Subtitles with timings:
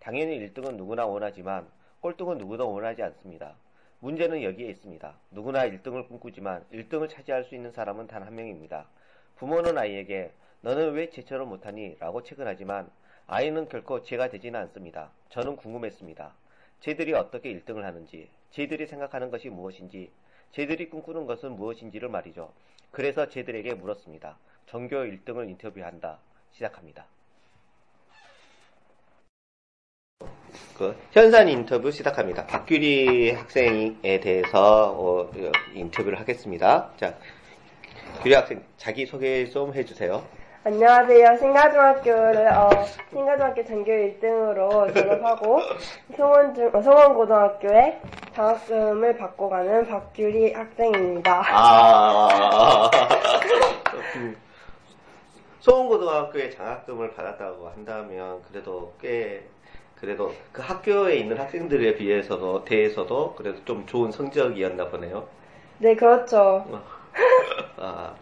[0.00, 1.68] 당연히 1등은 누구나 원하지만
[2.00, 3.54] 꼴등은 누구도 원하지 않습니다.
[4.00, 5.18] 문제는 여기에 있습니다.
[5.32, 8.86] 누구나 1등을 꿈꾸지만 1등을 차지할 수 있는 사람은 단 한 명입니다.
[9.36, 11.96] 부모는 아이에게 너는 왜 제처럼 못하니?
[11.98, 12.90] 라고 체근하지만
[13.26, 15.10] 아이는 결코 제가 되지는 않습니다.
[15.30, 16.32] 저는 궁금했습니다.
[16.80, 20.10] 쟤들이 어떻게 1등을 하는지, 쟤들이 생각하는 것이 무엇인지,
[20.52, 22.52] 쟤들이 꿈꾸는 것은 무엇인지를 말이죠.
[22.90, 24.38] 그래서 쟤들에게 물었습니다.
[24.66, 26.20] 전교 1등을 인터뷰한다.
[26.52, 27.06] 시작합니다.
[30.78, 32.46] 그 현산 인터뷰 시작합니다.
[32.46, 35.28] 박규리 학생에 대해서 어,
[35.74, 36.90] 인터뷰를 하겠습니다.
[36.96, 37.14] 자,
[38.22, 40.22] 규리 학생 자기 소개 좀 해주세요.
[40.62, 41.36] 안녕하세요.
[41.38, 42.70] 신가중학교를 어,
[43.10, 45.60] 신가중학교 전교 1등으로 졸업하고
[46.16, 48.00] 성원중 어, 성원고등학교에
[48.34, 51.42] 장학금을 받고 가는 박규리 학생입니다.
[51.44, 52.88] 아,
[54.12, 54.36] 그
[55.58, 59.42] 소원고등학교에 장학금을 받았다고 한다면 그래도 꽤
[60.00, 65.26] 그래도 그 학교에 있는 학생들에 비해서도 대해서도 그래도 좀 좋은 성적이었나 보네요.
[65.78, 66.64] 네, 그렇죠.
[67.76, 68.14] 아,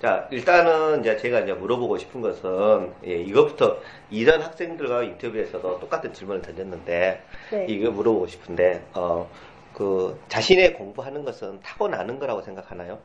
[0.00, 3.78] 자, 일단은 이제 제가 이제 물어보고 싶은 것은, 예, 이것부터
[4.10, 7.66] 이전 학생들과 인터뷰에서도 똑같은 질문을 던졌는데, 네.
[7.68, 9.28] 이거 물어보고 싶은데, 어,
[9.74, 12.98] 그, 자신의 공부하는 것은 타고나는 거라고 생각하나요?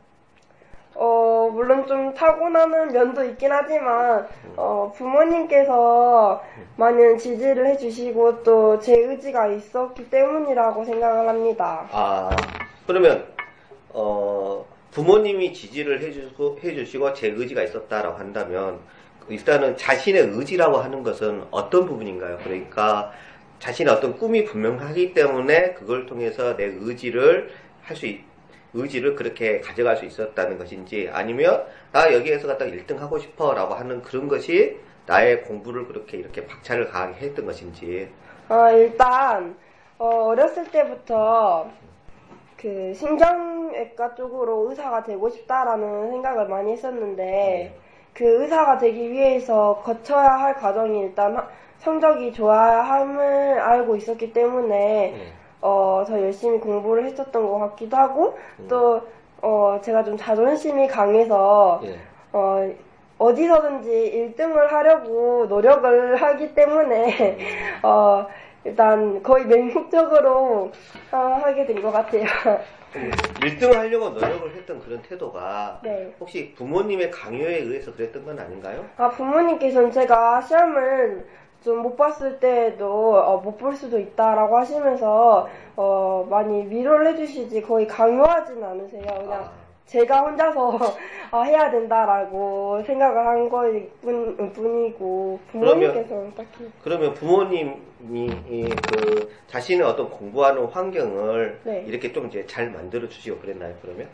[0.94, 1.25] 어,
[1.56, 6.44] 물론 좀 타고나는 면도 있긴 하지만, 어, 부모님께서
[6.76, 11.88] 많은 지지를 해주시고 또 제 의지가 있었기 때문이라고 생각을 합니다.
[11.90, 12.28] 아,
[12.86, 13.24] 그러면,
[13.88, 18.78] 어, 부모님이 지지를 해주시고, 해주시고 제 의지가 있었다라고 한다면,
[19.30, 22.36] 일단은 자신의 의지라고 하는 것은 어떤 부분인가요?
[22.44, 23.10] 그러니까,
[23.60, 27.48] 자신의 어떤 꿈이 분명하기 때문에 그걸 통해서 내 의지를
[27.82, 28.06] 할 수,
[28.76, 34.02] 의지를 그렇게 가져갈 수 있었다는 것인지, 아니면, 나 여기에서 갖다 1등 하고 싶어 라고 하는
[34.02, 38.08] 그런 것이 나의 공부를 그렇게 이렇게 박차를 가하게 했던 것인지,
[38.48, 39.56] 어, 일단,
[39.98, 41.70] 어, 어렸을 때부터
[42.56, 47.74] 그 신경외과 쪽으로 의사가 되고 싶다라는 생각을 많이 했었는데,
[48.14, 51.48] 그 의사가 되기 위해서 거쳐야 할 과정이 일단 하-
[51.78, 55.32] 성적이 좋아야 함을 알고 있었기 때문에, 음.
[55.60, 59.08] 어, 더 열심히 공부를 했었던 것 같기도 하고, 또,
[59.42, 62.00] 어, 제가 좀 자존심이 강해서, 예.
[62.32, 62.68] 어,
[63.18, 67.38] 어디서든지 1등을 하려고 노력을 하기 때문에,
[67.82, 68.26] 어,
[68.64, 70.72] 일단 거의 맹목적으로
[71.12, 72.24] 어, 하게 된 것 같아요.
[73.38, 76.14] 1등을 하려고 노력을 했던 그런 태도가 네.
[76.18, 78.90] 혹시 부모님의 강요에 의해서 그랬던 건 아닌가요?
[78.96, 81.26] 아, 부모님께서는 제가 시험을
[81.66, 87.86] 좀 못 봤을 때도 어, 못 볼 수도 있다라고 하시면서 어, 많이 위로를 해주시지 거의
[87.86, 89.02] 강요하진 않으세요.
[89.02, 89.50] 그냥 아,
[89.86, 90.78] 제가 혼자서
[91.32, 97.80] 어, 해야 된다라고 생각을 한 거일 뿐, 뿐이고 부모님께서는 딱히 그러면 부모님이
[98.48, 101.84] 이그 자신의 어떤 공부하는 환경을 네.
[101.86, 103.74] 이렇게 좀 이제 잘 만들어 주시고 그랬나요?
[103.82, 104.08] 그러면?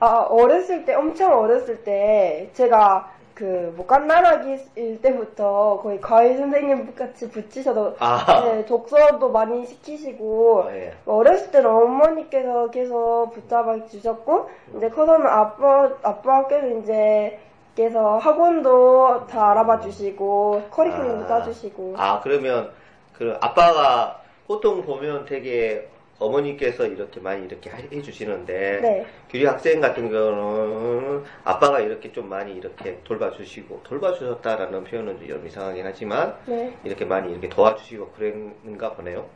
[0.00, 7.96] 아, 어렸을 때, 엄청 어렸을 때, 제가 그, 목간나라기일 때부터 거의 과외 선생님 같이 붙이셔도,
[7.98, 8.42] 아.
[8.44, 10.94] 네, 독서도 많이 시키시고, 예.
[11.04, 17.38] 어렸을 때는 어머니께서 계속 붙잡아 주셨고, 이제 커서는 아빠, 아빠께서 이제,
[17.74, 21.26] 께서 학원도 다 알아봐 주시고, 커리큘럼도 아.
[21.26, 21.94] 짜주시고.
[21.96, 22.70] 아 그러면
[23.12, 25.88] 그 아빠가 보통 보면 되게
[26.18, 29.06] 어머니께서 이렇게 많이 이렇게 하- 해주시는데 네.
[29.28, 36.34] 규리 학생 같은 경우는 아빠가 이렇게 좀 많이 이렇게 돌봐주시고 돌봐주셨다라는 표현은 좀 이상하긴 하지만
[36.46, 36.72] 네.
[36.84, 39.26] 이렇게 많이 이렇게 도와주시고 그랬는가 보네요.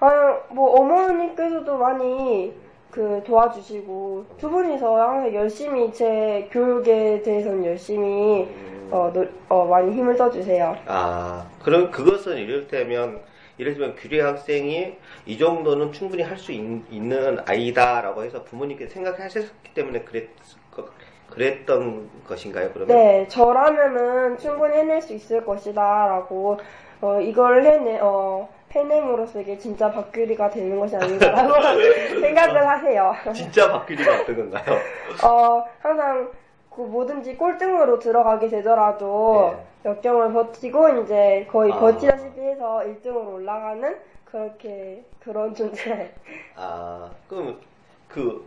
[0.00, 2.54] 아, 뭐, 어머니께서도 많이
[2.90, 8.48] 그 도와주시고, 두 분이서 항상 열심히 제 교육에 대해서는 열심히,
[8.90, 10.74] 어, 노- 어, 많이 힘을 써주세요.
[10.86, 13.20] 아, 그럼 그것은 이를테면,
[13.60, 14.96] 이를테면 규리 학생이
[15.26, 20.30] 이 정도는 충분히 할 수 있는 아이다라고 해서 부모님께서 생각하셨기 때문에 그랬,
[20.74, 20.88] 거-
[21.28, 22.70] 그랬던 것인가요?
[22.72, 22.96] 그러면?
[22.96, 26.58] 네, 저라면은 충분히 해낼 수 있을 것이다라고
[27.02, 31.54] 어, 이걸 해내 어, 해냄으로써 이게 진짜 박규리가 되는 것이 아닌가라고
[32.20, 33.14] 생각을 하세요.
[33.34, 34.78] 진짜 박규리가 어떤 건가요?
[35.24, 36.30] 어, 항상
[36.70, 39.54] 그 뭐든지 꼴등으로 들어가게 되더라도
[39.84, 41.76] 역경을 버티고 이제 거의 네.
[41.76, 41.80] 아.
[41.80, 46.12] 버티다시피 해서 1등으로 올라가는 그렇게 그런 존재.
[46.54, 47.60] 아, 그럼
[48.08, 48.46] 그,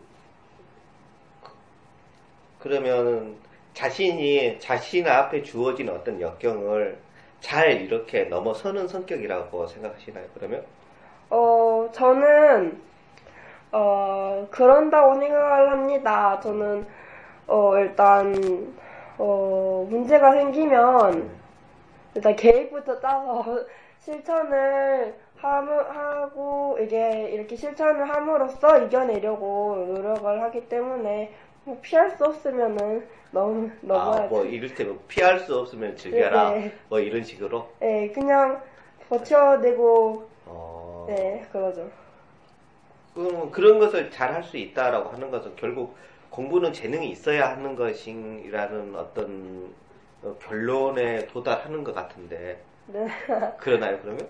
[1.42, 1.52] 그-
[2.60, 3.38] 그러면은
[3.74, 7.00] 자신이 자신 앞에 주어진 어떤 역경을
[7.42, 10.28] 잘 이렇게 넘어서는 성격이라고 생각하시나요?
[10.34, 10.66] 그러면?
[11.30, 12.82] 어, 저는,
[13.72, 16.40] 어, 그런다고 생각을 합니다.
[16.42, 16.86] 저는,
[17.48, 18.76] 어, 일단,
[19.18, 21.30] 어, 문제가 생기면,
[22.16, 23.46] 일단 계획부터 짜서
[24.00, 31.34] 실천을 함- 하고, 이게 이렇게 실천을 함으로써 이겨내려고 노력을 하기 때문에,
[31.66, 34.30] 뭐 피할 수 없으면은 너무, 아, 넘어야죠.
[34.30, 36.52] 뭐 이를테면 피할 수 없으면 즐겨라.
[36.52, 36.80] 네, 네.
[36.90, 37.70] 뭐 이런 식으로.
[37.80, 38.62] 네, 그냥
[39.10, 41.92] 버텨내고, 어, 네, 그러죠.
[43.14, 45.96] 그럼 그런 것을 잘 할 수 있다라고 하는 것은 결국
[46.34, 49.72] 공부는 재능이 있어야 하는 것이라는 어떤
[50.24, 53.08] 어, 결론에 도달하는 것 같은데 네.
[53.58, 54.28] 그러나요 그러면?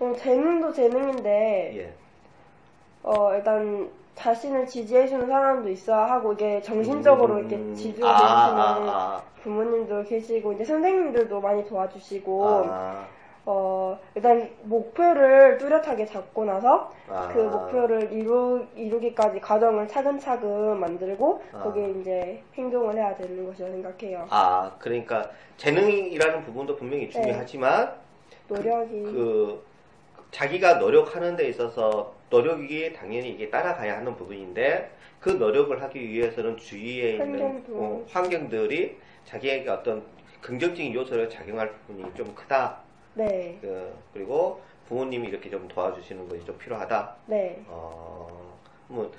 [0.00, 1.92] 어, 재능도 재능인데, 예.
[3.02, 10.54] 어, 일단 자신을 지지해주는 사람도 있어야 하고, 이게 정신적으로 음, 이렇게 지지해주시는 아, 부모님도 계시고,
[10.54, 13.06] 이제 선생님들도 많이 도와주시고, 아,
[13.46, 21.62] 어, 일단 목표를 뚜렷하게 잡고 나서, 아, 그 목표를 이루, 이루기까지 과정을 차근차근 만들고, 아.
[21.62, 24.26] 거기에 이제 행동을 해야 되는 것이라고 생각해요.
[24.30, 27.10] 아 그러니까 재능이라는 부분도 분명히 네.
[27.10, 27.94] 중요하지만
[28.48, 29.02] 노력이.
[29.02, 29.64] 그
[30.30, 37.12] 자기가 노력하는 데 있어서 노력이 당연히 이게 따라가야 하는 부분인데 그 노력을 하기 위해서는 주위에
[37.16, 37.64] 있는.
[37.70, 40.02] 어, 환경들이 자기에게 어떤
[40.40, 42.78] 긍정적인 요소를 작용할 부분이 좀 크다.
[43.14, 47.16] 네, 그, 그리고 부모님이 이렇게 좀 도와주시는 것이 좀 필요하다.
[47.26, 47.62] 네.
[47.68, 48.28] 어,
[48.88, 49.10] 뭐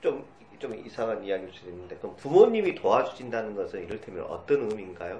[0.00, 0.24] 좀
[0.60, 5.18] 좀 이상한 이야기일 수도 있는데 그럼 부모님이 도와주신다는 것은 이를테면 어떤 의미인가요?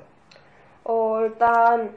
[0.85, 1.97] 어, 일단,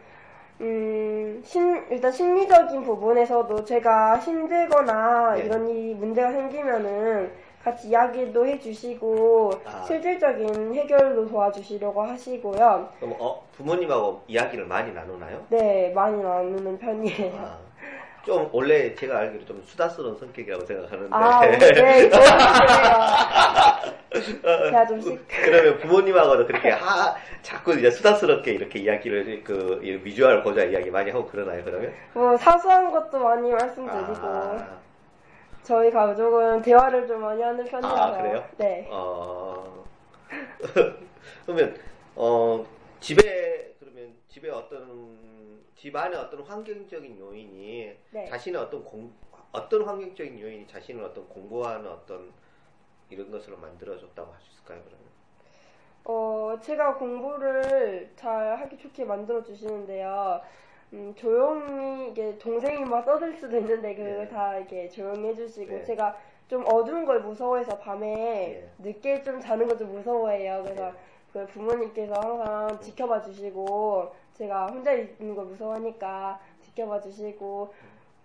[0.62, 5.44] 음, 심, 일단 심리적인 부분에서도 제가 힘들거나 예.
[5.44, 7.32] 이런 이 문제가 생기면은
[7.64, 9.84] 같이 이야기도 해주시고, 아.
[9.88, 12.90] 실질적인 해결도 도와주시려고 하시고요.
[13.00, 15.46] 그럼 어, 부모님하고 이야기를 많이 나누나요?
[15.50, 17.34] 네, 많이 나누는 편이에요.
[17.38, 17.58] 아,
[18.26, 22.10] 좀 원래 제가 알기로 좀 수다스러운 성격이라고 생각하는데 아, 네, 그래요.
[24.12, 30.64] 제가 좀 씩, 그러면 부모님하고도 그렇게 하, 자꾸 이제 수다스럽게 이렇게 이야기를 그이 미주알 고자
[30.66, 31.94] 이야기 많이 하고 그러나요 그러면?
[32.14, 34.68] 뭐, 사소한 것도 많이 말씀드리고, 아,
[35.64, 37.98] 저희 가족은 대화를 좀 많이 하는 편이라서.
[37.98, 38.50] 아, 그래요?
[38.58, 38.88] 네.
[38.92, 39.86] 어,
[41.46, 41.78] 그러면
[42.16, 42.66] 어
[43.00, 48.26] 집에 그러면 집에 어떤 집 안에 어떤 환경적인 요인이 네.
[48.26, 49.14] 자신의 어떤 공
[49.52, 52.32] 어떤 환경적인 요인이 자신을 어떤 공부하는 어떤
[53.10, 55.14] 이런 것으로 만들어줬다고 할수 있을까요 그러면?
[56.06, 60.42] 어, 제가 공부를 잘 하기 좋게 만들어 주시는데요.
[60.94, 64.28] 음, 조용히, 이게 동생이 막 떠들 수도 있는데, 그걸 네.
[64.30, 65.84] 다 이렇게 조용히 해주시고, 네.
[65.84, 66.16] 제가
[66.48, 68.70] 좀 어두운 걸 무서워해서 밤에 네.
[68.78, 70.62] 늦게 좀 자는 걸좀 무서워해요.
[70.64, 70.98] 그래서 네.
[71.34, 77.74] 그 부모님께서 항상 지켜봐 주시고, 제가 혼자 있는 걸 무서워하니까 지켜봐 주시고,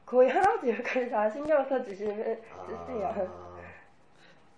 [0.05, 2.17] 거의 하나부터 열까지 다 신경 써 주시면,
[2.67, 3.07] 주세요.
[3.07, 3.59] 아,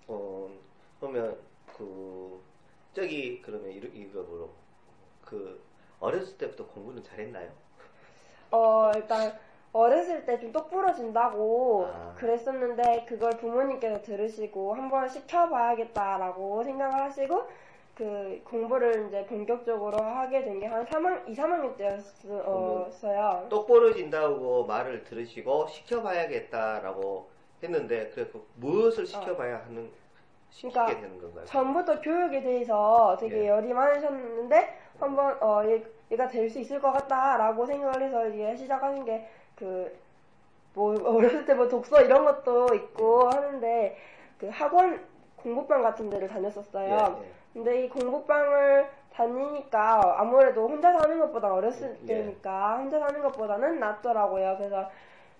[0.08, 0.50] 어,
[0.98, 1.38] 그러면
[1.76, 2.40] 그
[2.92, 4.50] 저기 그러면 이러- 이거로
[5.24, 5.62] 그
[6.00, 7.48] 어렸을 때부터 공부는 잘했나요?
[8.50, 9.32] 어, 일단,
[9.72, 12.14] 어렸을 때 좀 똑부러진다고 아.
[12.16, 17.42] 그랬었는데, 그걸 부모님께서 들으시고, 한번 시켜봐야겠다라고 생각을 하시고,
[17.94, 23.46] 그, 공부를 이제 본격적으로 하게 된 게 한 3학, 2, 3학년 때였어요.
[23.50, 27.28] 똑부러진다고 말을 들으시고 시켜봐야겠다라고
[27.62, 29.90] 했는데 그래서 무엇을 시켜봐야 하는
[30.48, 30.84] 시키게 어.
[30.84, 31.44] 그러니까 되는 건가요?
[31.44, 33.48] 전부터 교육에 대해서 되게 예.
[33.48, 39.04] 열이 많으셨는데, 한번, 어, 얘, 얘가 될 수 있을 것 같다라고 생각을 해서 이제 시작하는
[39.04, 39.96] 게, 그,
[40.74, 43.96] 뭐, 어렸을 때 뭐 독서 이런 것도 있고 하는데,
[44.38, 45.00] 그 학원
[45.36, 47.16] 공부방 같은 데를 다녔었어요.
[47.20, 47.30] 예, 예.
[47.52, 52.06] 근데 이 공부방을 다니니까 아무래도 혼자 사는 것보다 어렸을 예.
[52.06, 54.56] 때니까 혼자 사는 것보다는 낫더라고요.
[54.58, 54.90] 그래서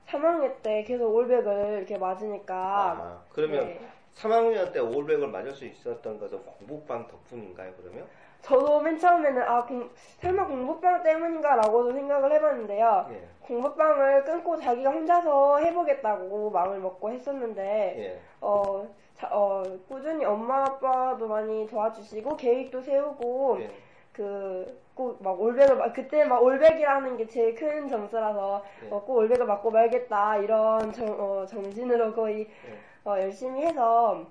[0.08, 2.54] 3학년 때 계속 올백을 이렇게 맞으니까.
[2.54, 3.80] 아, 그러면 네.
[4.16, 7.72] 3학년 때 올백을 맞을 수 있었던 것은 공부방 덕분인가요?
[7.80, 8.06] 그러면?
[8.42, 13.06] 저도 맨 처음에는 아 공- 설마 공부방 때문인가라고도 생각을 해봤는데요.
[13.12, 13.28] 예.
[13.42, 18.20] 공부방을 끊고 자기가 혼자서 해보겠다고 마음을 먹고 했었는데 예.
[18.40, 23.70] 어, 자- 어, 꾸준히 엄마 아빠도 많이 도와주시고 계획도 세우고 예.
[24.12, 28.90] 그꼭막 올백을 막- 그때 막 올백이라는 게 제일 큰 점수라서 예.
[28.90, 32.78] 어, 꼭 올백을 맞고 말겠다 이런 정, 어, 정신으로 거의 예.
[33.10, 34.24] 어, 열심히 해서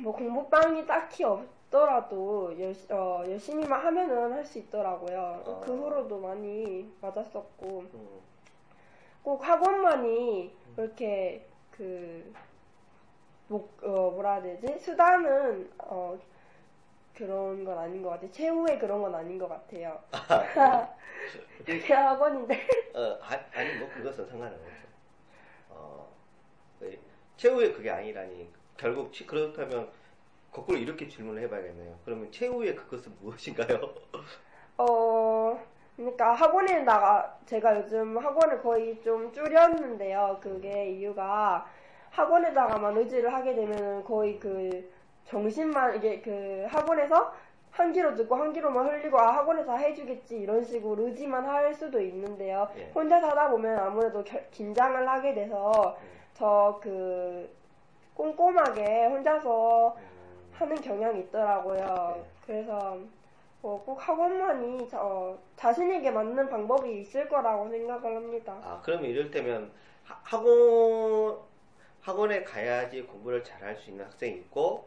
[0.00, 1.40] 뭐 공부방이 딱히 없
[1.70, 5.42] 더라도 열, 어, 열심히만 하면은 할 수 있더라고요.
[5.46, 5.60] 어.
[5.64, 8.20] 그 후로도 많이 맞았었고 음.
[9.22, 12.32] 꼭 학원만이 그렇게 그
[13.48, 14.78] 목, 어, 뭐라 해야 되지?
[14.78, 16.18] 수단은 어,
[17.14, 18.30] 그런 건 아닌 것 같아요.
[18.32, 20.00] 최후의 그런 건 아닌 것 같아요.
[21.64, 22.54] 그게 학원인데.
[22.94, 24.88] 어, 아, 아니 뭐 그것은 상관은 없어.
[25.70, 26.08] 어,
[26.80, 26.98] 그
[27.36, 29.90] 최후의 그게 아니라니 결국 치- 그렇다면
[30.54, 31.96] 거꾸로 이렇게 질문을 해봐야겠네요.
[32.04, 33.76] 그러면 최후의 그것은 무엇인가요?
[34.78, 35.58] 어,
[35.96, 40.38] 그러니까 학원에 나가, 제가 요즘 학원을 거의 좀 줄였는데요.
[40.40, 41.66] 그게 이유가
[42.10, 44.88] 학원에다가만 의지를 하게 되면 거의 그
[45.24, 47.34] 정신만, 이게 그 학원에서
[47.72, 52.00] 한 귀로 듣고 한 귀로만 흘리고 아 학원에서 다 해주겠지 이런 식으로 의지만 할 수도
[52.00, 52.68] 있는데요.
[52.76, 52.92] 예.
[52.94, 55.98] 혼자 사다 보면 아무래도 결- 긴장을 하게 돼서
[56.34, 57.50] 저그
[58.14, 60.13] 꼼꼼하게 혼자서 음,
[60.58, 62.14] 하는 경향이 있더라고요.
[62.16, 62.24] 네.
[62.46, 62.98] 그래서
[63.62, 68.58] 어, 꼭 학원만이 자, 어, 자신에게 맞는 방법이 있을 거라고 생각을 합니다.
[68.62, 69.72] 아 그러면 이럴 때면
[70.04, 71.38] 하- 학원
[72.02, 74.86] 학원에 가야지 공부를 잘할 수 있는 학생이 있고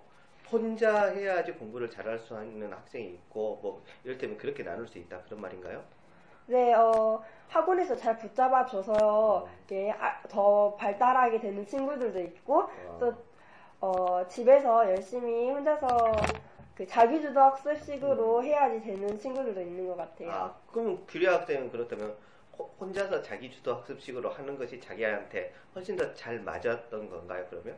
[0.51, 5.21] 혼자 해야지 공부를 잘할 수 있는 학생이 있고 뭐 이럴 때면 그렇게 나눌 수 있다
[5.23, 5.83] 그런 말인가요?
[6.45, 9.51] 네, 어, 학원에서 잘 붙잡아줘서 음.
[9.65, 13.13] 이게 아- 더 발달하게 되는 친구들도 있고 어, 또
[13.79, 16.31] 어, 집에서 열심히 혼자서
[16.75, 20.27] 그 자기주도 학습식으로 해야지 되는 친구들도 있는 것 같아요.
[20.29, 20.31] 음.
[20.31, 22.15] 아, 그럼 규리 학생은 그렇다면
[22.57, 27.77] 호- 혼자서 자기 주도 학습식으로 하는 것이 자기한테 훨씬 더 잘 맞았던 건가요, 그러면?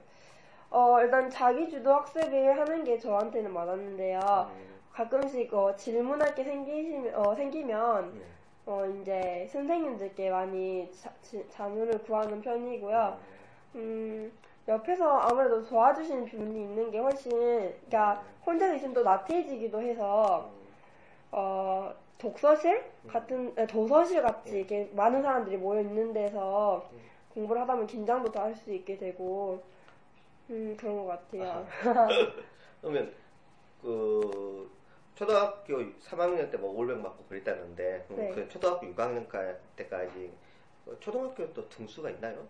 [0.69, 4.51] 어, 일단 자기주도 학습을 하는 게 저한테는 맞았는데요.
[4.51, 8.25] 음, 가끔씩 어, 질문할 게 생기시면, 어, 생기면 네.
[8.65, 13.19] 어, 이제 선생님들께 많이 자, 지- 자문을 구하는 편이고요.
[13.75, 14.31] 음,
[14.69, 20.67] 옆에서 아무래도 도와주시는 분이 있는 게 훨씬, 그러니까 혼자서 있으면 또 나태해지기도 해서, 음,
[21.31, 26.89] 어, 독서실 같은, 에, 도서실 같이 이렇게 많은 사람들이 모여 있는 데서
[27.33, 29.61] 공부를 하다 보면 긴장도 더 할 수 있게 되고,
[30.49, 31.65] 음, 그런 것 같아요.
[32.81, 33.13] 그러면
[33.81, 34.69] 그
[35.15, 38.31] 초등학교 3학년 때 뭐 올백 맞고 그랬다는데 네.
[38.33, 39.27] 그 초등학교 6학년
[39.75, 40.31] 때까지
[40.85, 42.45] 그 초등학교 또 등수가 있나요?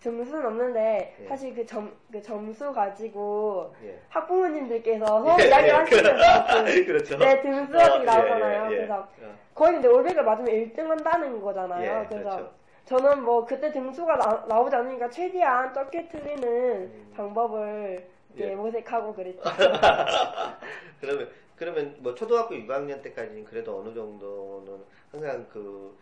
[0.00, 1.26] 점수는 없는데, 예.
[1.26, 3.98] 사실 그 점, 그 점수 가지고 예.
[4.08, 7.18] 학부모님들께서 서로 이야기를 하시면서 그, 그렇죠.
[7.18, 8.62] 네, 등수 같은 게 어, 예, 나오잖아요.
[8.62, 8.76] 예, 예.
[8.76, 12.02] 그래서 어, 거의 근데 올백을 맞으면 1등 한다는 거잖아요.
[12.02, 12.52] 예, 그래서 그렇죠.
[12.84, 17.12] 저는 뭐 그때 등수가 나, 오지 않으니까 최대한 적게 틀리는 음.
[17.16, 18.54] 방법을 예.
[18.54, 19.42] 모색하고 그랬죠.
[21.00, 25.96] 그러면 그러면 뭐 초등학교 6학년 때까지는 그래도 어느 정도는 항상 그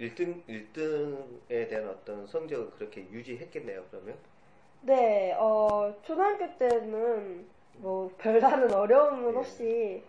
[0.00, 3.86] 1등 1등에 대한 어떤 성적을 그렇게 유지했겠네요.
[3.90, 4.18] 그러면
[4.82, 9.36] 네, 어, 초등학교 때는 뭐 별다른 어려움은 예.
[9.36, 10.02] 없이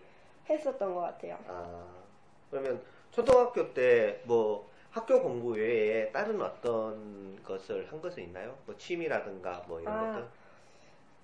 [0.48, 1.38] 했었던 것 같아요.
[1.46, 2.04] 아
[2.50, 8.58] 그러면 초등학교 때 뭐 학교 공부 외에 다른 어떤 것을 한 것은 있나요?
[8.66, 10.28] 뭐 취미라든가 뭐 이런 아, 것들?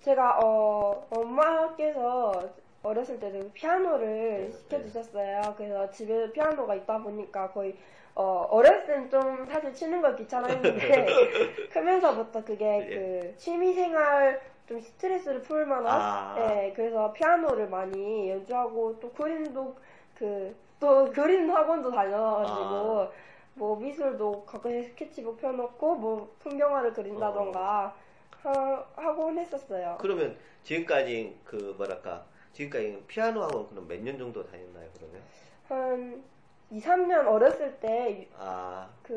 [0.01, 2.49] 제가 어, 엄마께서
[2.83, 5.55] 어렸을 때도 피아노를 네, 시켜주셨어요.
[5.57, 7.77] 그래서 집에 피아노가 있다 보니까 거의
[8.15, 11.05] 어, 어렸을 땐 좀 사실 치는 걸 귀찮아했는데
[11.71, 12.95] 크면서부터 그게 예.
[12.95, 16.35] 그 취미생활 좀 스트레스를 풀 만한 아.
[16.39, 19.75] 예, 그래서 피아노를 많이 연주하고 또 그림도
[20.15, 23.11] 그 또 그림 학원도 다녀가지고 아.
[23.55, 27.93] 뭐 미술도 가끔씩 스케치북 펴놓고 뭐 풍경화를 그린다던가
[28.41, 29.97] 하, 하곤 했었어요.
[29.99, 32.23] 그러면 지금까지 그 뭐랄까
[32.53, 34.87] 지금까지 피아노 학원 그럼 몇 년 정도 다녔나요?
[34.95, 35.21] 그러면?
[35.67, 36.23] 한
[36.71, 39.13] 2, 3년 어렸을 때 아 그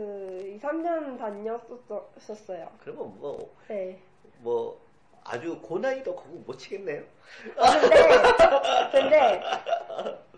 [0.56, 2.66] 2, 3년 다녔었어요.
[2.80, 3.98] 그러면 뭐 네.
[4.38, 4.80] 뭐
[5.22, 7.02] 아주 고난이도 공부 못 치겠네요.
[7.58, 9.42] 아, 근데 근데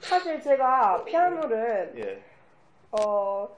[0.01, 2.23] 사실 제가 피아노를 예.
[2.91, 3.49] 어,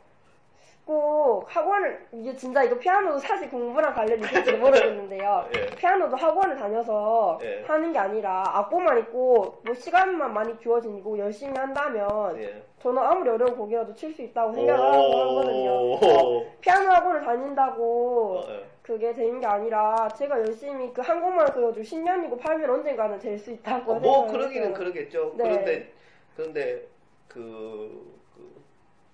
[0.87, 5.49] 꼭 학원을, 이게 진짜 이거 피아노도 사실 공부랑 관련이 있을지 모르겠는데요.
[5.59, 5.66] 예.
[5.75, 7.64] 피아노도 학원을 다녀서 예.
[7.66, 12.62] 하는 게 아니라 악보만 있고 뭐 시간만 많이 주어지고 열심히 한다면 예.
[12.78, 15.71] 저는 아무리 어려운 곡이라도 칠 수 있다고 생각을 하고 하거든요.
[15.73, 16.47] 오.
[16.61, 18.64] 피아노 학원을 다닌다고 어, 예.
[18.83, 23.50] 그게 되는 게 아니라 제가 열심히 그 한 곡만 그려도 10년이고 8년 언젠가는 될 수
[23.50, 24.73] 있다고 어, 뭐 그러기는.
[24.73, 25.33] 그러겠죠.
[25.37, 25.43] 네.
[25.49, 25.93] 그런데
[26.37, 26.87] 그런데
[27.26, 28.62] 그, 그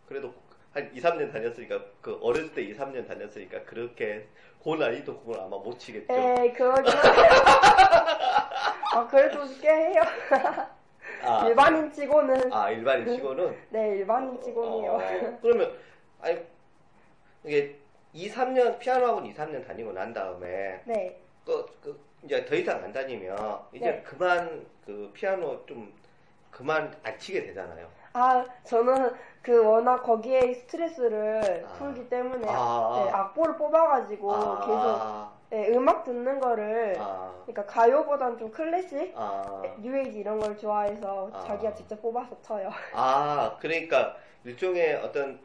[0.06, 0.34] 그래도
[0.72, 4.26] 한 2, 3년 다녔으니까 그 어렸을 때 2, 3년 다녔으니까 그렇게
[4.60, 6.12] 고난이도 곡을 아마 못 치겠죠.
[6.12, 6.92] 에이, 그러긴
[8.94, 10.02] 아, 그래도 꽤 해요.
[11.22, 12.52] 아, 일반인 치고는.
[12.52, 14.90] 아 일반인 치고는 네, 일반인 치고는요.
[14.92, 15.76] 어, 그러면
[16.20, 16.38] 아니
[17.44, 17.76] 이게
[18.14, 21.20] 2, 3년 피아노 학원 2, 3년 다니고 난 다음에 네.
[21.44, 23.36] 그, 그 이제 더 이상 안 다니면
[23.72, 24.02] 이제 네.
[24.02, 25.92] 그만 그 피아노 좀
[26.50, 27.90] 그만 안 치게 되잖아요.
[28.12, 31.72] 아, 저는 그 워낙 거기에 스트레스를 아.
[31.74, 33.02] 풀기 때문에 아.
[33.04, 39.62] 네, 악보를 뽑아가지고 아, 계속 네, 음악 듣는 거를 아, 그러니까 가요보단 좀 클래식, 아,
[39.78, 41.40] 뉴에이지 이런 걸 좋아해서 아.
[41.40, 42.70] 자기가 직접 뽑아서 쳐요.
[42.94, 45.40] 아, 그러니까 일종의 어떤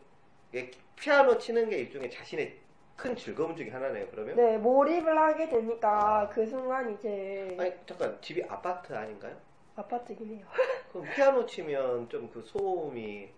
[0.95, 2.57] 피아노 치는 게 일종의 자신의
[2.95, 4.07] 큰 즐거움 중에 하나네요.
[4.09, 6.29] 그러면 네, 몰입을 하게 되니까 아.
[6.29, 9.35] 그 순간이 제일 아니 잠깐 집이 아파트 아닌가요?
[9.77, 10.45] 아파트긴 해요.
[10.91, 13.29] 그럼 피아노 치면 좀 그 소음이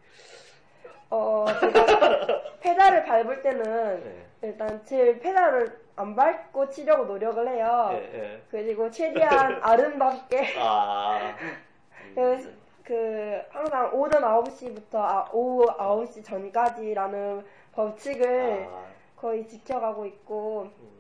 [1.11, 4.25] 어, 제가 페달을 밟을 때는 네.
[4.43, 7.89] 일단 제일 페달을 안 밟고 치려고 노력을 해요.
[7.93, 8.41] 예, 예.
[8.51, 11.35] 그리고 최대한 아름답게 아,
[12.15, 12.49] 그래서
[12.83, 18.85] 그 항상 오전 9시부터 아, 오후 9시 전까지라는 법칙을 아,
[19.17, 20.99] 거의 지켜가고 있고 음.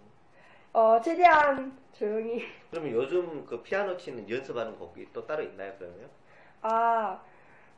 [0.73, 2.41] 어, 최대한 조용히
[2.71, 5.73] 그러면 요즘 그 피아노 치는 연습하는 곡이 또 따로 있나요?
[5.77, 6.09] 그러면?
[6.61, 7.21] 아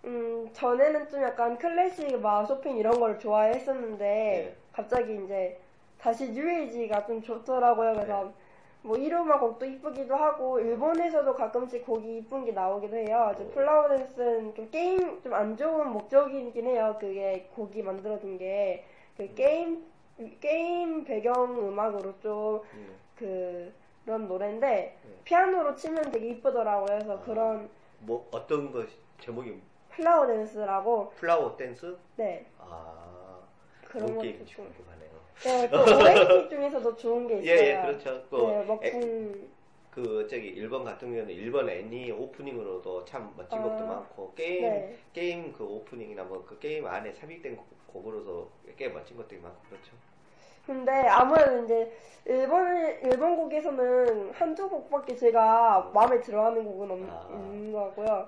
[0.06, 4.56] 음, 전에는 좀 약간 클래식 막 쇼팽 이런 걸 좋아했었는데 네.
[4.74, 5.60] 갑자기 이제
[6.00, 7.94] 다시 뉴에이지가 좀 좋더라고요.
[7.94, 8.32] 그래서 네.
[8.84, 13.32] 뭐 이루마 곡도 이쁘기도 하고 일본에서도 가끔씩 곡이 이쁜 게 나오기도 해요.
[13.38, 13.50] 저 어.
[13.54, 16.98] Flower Dance는 좀 게임 좀 안 좋은 목적이긴 해요.
[17.00, 19.36] 그게 곡이 만들어진 게그 음.
[19.36, 19.86] 게임
[20.40, 22.98] 게임 배경 음악으로 좀 음.
[24.02, 24.68] 그 그런 노래인데
[25.04, 25.12] 네.
[25.24, 26.86] 피아노로 치면 되게 이쁘더라고요.
[26.86, 27.20] 그래서 아.
[27.22, 28.84] 그런 뭐 어떤 거
[29.20, 31.96] 제목이 Flower Dance라고 Flower Dance?
[32.16, 33.40] 네 아,
[33.86, 35.12] 그런 것도 좀 궁금하네요.
[35.44, 37.68] 네, 그 OST 중에서도 좋은 게 예, 있어요.
[37.68, 38.24] 예, 그렇죠.
[38.30, 39.50] 그, 네, 에- 군,
[39.92, 44.98] 그 저기 일본 같은 경우는 일본 애니 오프닝으로도 참 멋진 아, 곡도 많고 게임 네.
[45.14, 49.92] 게임 그 오프닝이나 뭐 그 게임 안에 삽입된 곡- 곡으로도 꽤 멋진 것들이 많고 그렇죠.
[50.66, 51.92] 근데 아무래도 이제
[52.26, 57.28] 일본 일본 곡에서는 한두 곡밖에 제가 마음에 들어하는 곡은 없, 아.
[57.34, 58.28] 있는 것 같고요.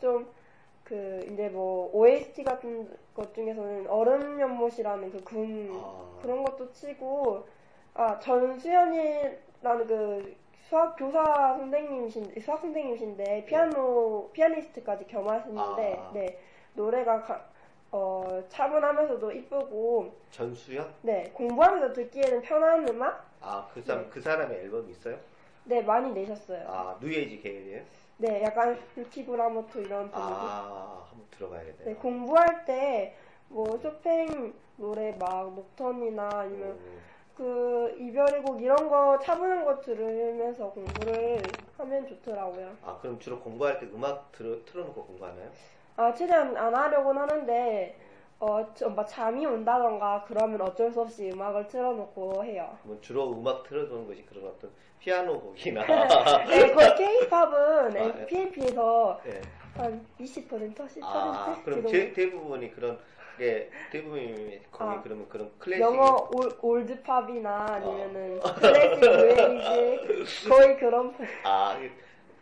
[0.00, 0.44] 좀
[0.84, 6.18] 그 이제 뭐 OST 같은 것 중에서는 얼음 연못이라는 그군 아.
[6.20, 7.46] 그런 것도 치고
[7.94, 10.36] 아 전수연이라는 그
[10.68, 16.10] 수학 교사 선생님이신 수학 선생님이신데 피아노 피아니스트까지 겸하시는데 아.
[16.12, 16.38] 네
[16.74, 17.46] 노래가 가-
[17.96, 20.92] 어 차분하면서도 이쁘고 전수연?
[21.02, 24.10] 네 공부하면서 듣기에는 편한 음악 아, 그 사람 네.
[24.10, 25.16] 그 사람의 앨범이 있어요?
[25.64, 26.66] 네 많이 내셨어요.
[26.68, 27.82] 아, 뉴에이지 계열이에요?
[28.18, 30.12] 네 약간 유키구라모토 이런 분위기.
[30.12, 31.84] 아, 한번 들어봐야겠네요.
[31.88, 33.14] 네 공부할 때
[33.48, 37.00] 뭐 쇼팽 노래 막 녹턴이나 아니면 음,
[37.36, 41.40] 그 이별의 곡 이런 거 차분한 거 들으면서 공부를
[41.78, 42.76] 하면 좋더라고요.
[42.82, 45.50] 아, 그럼 주로 공부할 때 음악 틀어, 틀어놓고 공부하나요?
[45.96, 47.96] 아 최대한 안 하려고는 하는데
[48.40, 52.76] 어, 좀 막 잠이 온다던가 그러면 어쩔 수 없이 음악을 틀어놓고 해요.
[52.82, 55.84] 뭐 주로 음악 틀어주는 것이 그런 어떤 피아노 곡이나
[56.46, 57.54] 네, 거의 K-팝은
[57.86, 58.06] 아, 네.
[58.22, 59.40] FPP에서 예.
[59.76, 61.86] 한 20%, 10% 아, 그럼?
[61.86, 62.98] 제, 대부분이 그런
[63.38, 71.12] 게 대부분이 거기 아, 그러면 그런 클래식 영어 올, 올드팝이나 아니면은 클래식 뉴에이지 거의 그런
[71.16, 71.76] 편- 아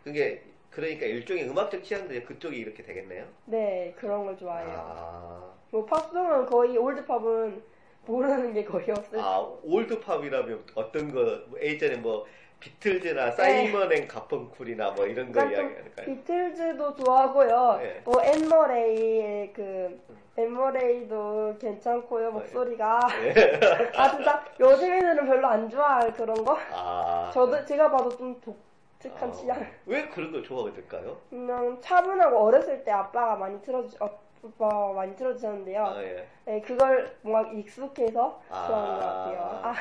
[0.03, 0.43] 그게
[0.75, 3.25] 그러니까 일종의 음악적 취향도 그쪽이 이렇게 되겠네요.
[3.45, 4.73] 네 그런 걸 좋아해요.
[4.75, 7.63] 아, 뭐 팝송은 거의 올드팝은
[8.05, 9.21] 모르는 게 거의 없어요.
[9.21, 12.25] 아 올드팝이라면 어떤 거뭐 예전에 뭐
[12.59, 16.05] 비틀즈나 사이먼 앤 가펑쿨이나 뭐 이런 거좀 이야기하니까요.
[16.07, 17.77] 비틀즈도 좋아하고요.
[17.81, 18.01] 네.
[18.03, 20.01] 뭐 앤 머레이의 그
[20.37, 22.99] 앤 머레이도 괜찮고요 목소리가.
[23.25, 23.59] 예.
[23.95, 26.57] 아 진짜 요즘 애들은 별로 안 좋아할 그런 거.
[26.71, 28.72] 아, 저도 제가 봐도 좀 독
[29.03, 29.67] 특한 아, 취향.
[29.85, 31.17] 왜 그런 걸 좋아하게 될까요?
[31.29, 35.85] 그냥 차분하고 어렸을 때 아빠가 많이 틀어주 아빠 많이 틀어주셨는데요.
[35.85, 36.27] 아, 예.
[36.45, 38.67] 네, 그걸 뭔가 익숙해서 아.
[38.67, 39.61] 좋아하는 것 같아요.
[39.63, 39.75] 아,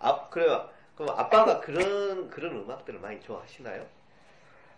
[0.00, 0.68] 아, 그래요.
[0.96, 3.84] 그럼 아빠가 그런 그런 음악들을 많이 좋아하시나요?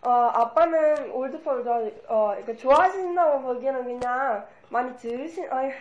[0.03, 5.73] 어, 아빠는 올드팝을 좋아, 어, 그러니까 좋아하신다고 보기에는 그냥 많이 들으신, 아니,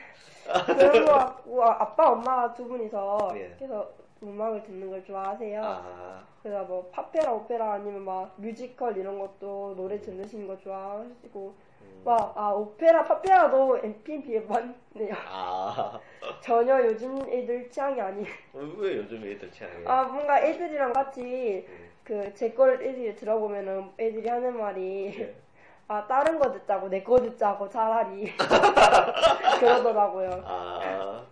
[0.65, 3.55] 그런 것 같고, 아, 아빠, 엄마 두 분이서 예.
[3.59, 5.61] 계속 음악을 듣는 걸 좋아하세요.
[5.63, 12.01] 아, 그래서 뭐, 팝페라, 오페라 아니면 막 뮤지컬 이런 것도 노래 들으시는 거 좋아하시고, 음.
[12.05, 15.13] 막, 아, 오페라, 팝페라도 MPB에 많네요.
[15.27, 15.99] 아,
[16.41, 18.25] 전혀 요즘 애들 취향이 아니.
[18.53, 19.89] 왜 요즘 애들 취향이에요?
[19.89, 21.89] 아, 뭔가 애들이랑 같이 음.
[22.03, 25.35] 그, 제걸 애들이 들어보면은 애들이 하는 말이, 예.
[25.87, 28.25] 아 다른 거 듣자고 내 거 듣자고 차라리
[29.59, 30.31] 그러더라고요.
[30.43, 31.23] 아.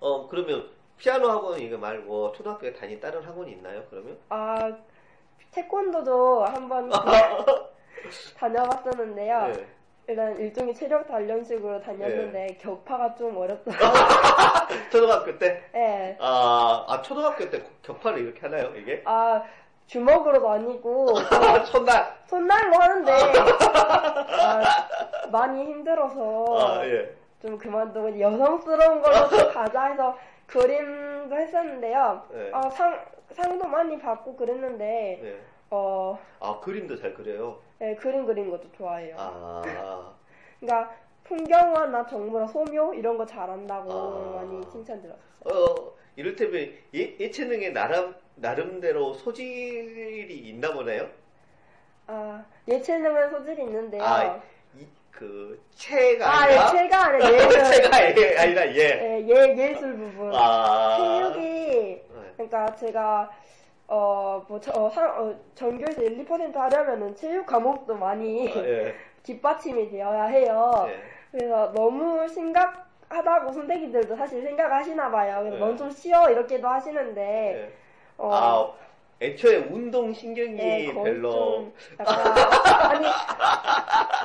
[0.00, 4.16] 어, 그러면 피아노 학원 이거 말고 초등학교에 다닌 다른 학원이 있나요, 그러면?
[4.28, 4.72] 아
[5.50, 6.90] 태권도도 한번
[8.36, 9.48] 다녀봤었는데요.
[9.48, 9.66] 네.
[10.06, 12.58] 일단 일종의 체력 단련식으로 다녔는데 네.
[12.60, 13.90] 격파가 좀 어렵더라고요.
[14.92, 15.62] 초등학교 때?
[15.72, 16.16] 네.
[16.20, 19.02] 아, 아, 초등학교 때 격파를 이렇게 하나요, 이게?
[19.06, 19.42] 아
[19.86, 21.14] 주먹으로도 아니고
[21.66, 22.14] 첫날!
[22.26, 24.62] 손날로 하는데 아,
[25.30, 27.14] 많이 힘들어서 아, 예.
[27.40, 32.26] 좀 그만두고 여성스러운 걸로 좀 가자 해서 그림도 했었는데요.
[32.30, 32.50] 네.
[32.52, 35.40] 아, 상 상도 많이 받고 그랬는데 네.
[35.70, 37.60] 어 아, 그림도 잘 그려요.
[37.78, 39.16] 네, 그림 그리는 것도 좋아해요.
[39.18, 40.14] 아,
[40.60, 44.36] 그러니까 풍경화나 정부나 소묘 이런 거 잘한다고 아.
[44.36, 45.24] 많이 칭찬 들었어요.
[45.46, 51.08] 어, 이를테면 예, 예체능에 나름, 나름대로 소질이 있나 보네요?
[52.06, 54.02] 아 예체능은 소질이 있는데요.
[54.02, 54.40] 아, 이,
[55.18, 56.64] 그, 체가 아, 아니라?
[56.64, 58.78] 예, 체가 아니라 예는 체가 예, 아니라 예.
[58.78, 60.32] 예, 예 예술 부분.
[60.34, 60.96] 아.
[60.98, 62.04] 체육이 네.
[62.36, 63.30] 그러니까 제가
[63.86, 68.94] 어뭐 어, 상- 어, 전교에서 1, 2% 하려면은 체육 과목도 많이 아, 예.
[69.22, 70.86] 뒷받침이 되어야 해요.
[70.88, 71.00] 예.
[71.30, 75.38] 그래서 너무 심각하다고 선생님들도 사실 생각하시나 봐요.
[75.40, 75.60] 그래서 네.
[75.60, 77.72] 넌좀 쉬어 이렇게도 하시는데 예.
[78.18, 78.72] 어, 아,
[79.22, 81.30] 애초에 운동 신경이 예, 별로.
[81.30, 82.32] 좀 약간
[82.90, 83.06] 아니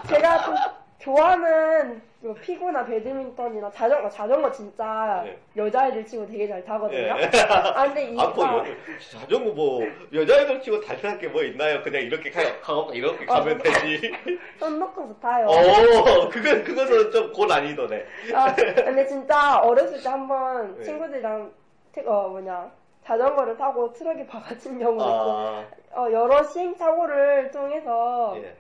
[0.08, 0.56] 제가 좀
[1.00, 5.38] 좋아하는 뭐 피구나 배드민턴이나 자전거 자전거 진짜 네.
[5.56, 7.00] 여자애들 치고 되게 잘 타거든요.
[7.00, 7.10] 예.
[7.50, 8.66] 아 근데 이 아, 뭐, 여-
[9.00, 9.82] 자전거 뭐,
[10.14, 11.82] 여자애들 치고 달달할 게뭐 있나요?
[11.82, 14.12] 그냥 이렇게 가, 가고 이렇게 아, 가면 되지.
[14.60, 15.48] 손 놓고서 타요.
[15.48, 18.06] 어, 그건, 그거는 좀 고 난이도네.
[18.34, 20.84] 아, 근데 진짜 어렸을 때 한번 네.
[20.84, 21.52] 친구들이랑
[21.94, 22.70] 태- 어 뭐냐
[23.06, 28.54] 자전거를 타고 트럭에 박아친 경우도 있고 아, 어, 여러 시행착오를 통해서 예.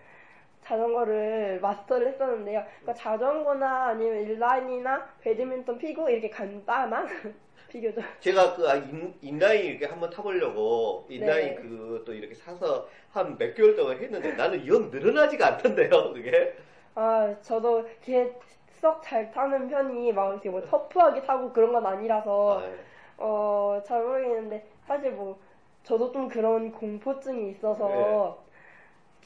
[0.70, 2.64] 자전거를 마스터를 했었는데요.
[2.82, 7.08] 그러니까 자전거나 아니면 인라인이나 배드민턴, 피구 이렇게 간단한
[7.70, 8.02] 비교죠.
[8.20, 11.56] 제가 그 아, 인, 인라인 이렇게 한번 타보려고 인라인 네.
[11.56, 16.56] 그또 이렇게 사서 한 몇 개월 동안 했는데 나는 영 늘어나지가 않던데요, 그게.
[16.96, 18.34] 아 저도 이렇게
[18.82, 22.80] 썩 잘 타는 편이 막 이렇게 뭐 터프하게 타고 그런 건 아니라서 아, 예.
[23.18, 25.40] 어잘 모르겠는데 사실 뭐
[25.84, 28.44] 저도 좀 그런 공포증이 있어서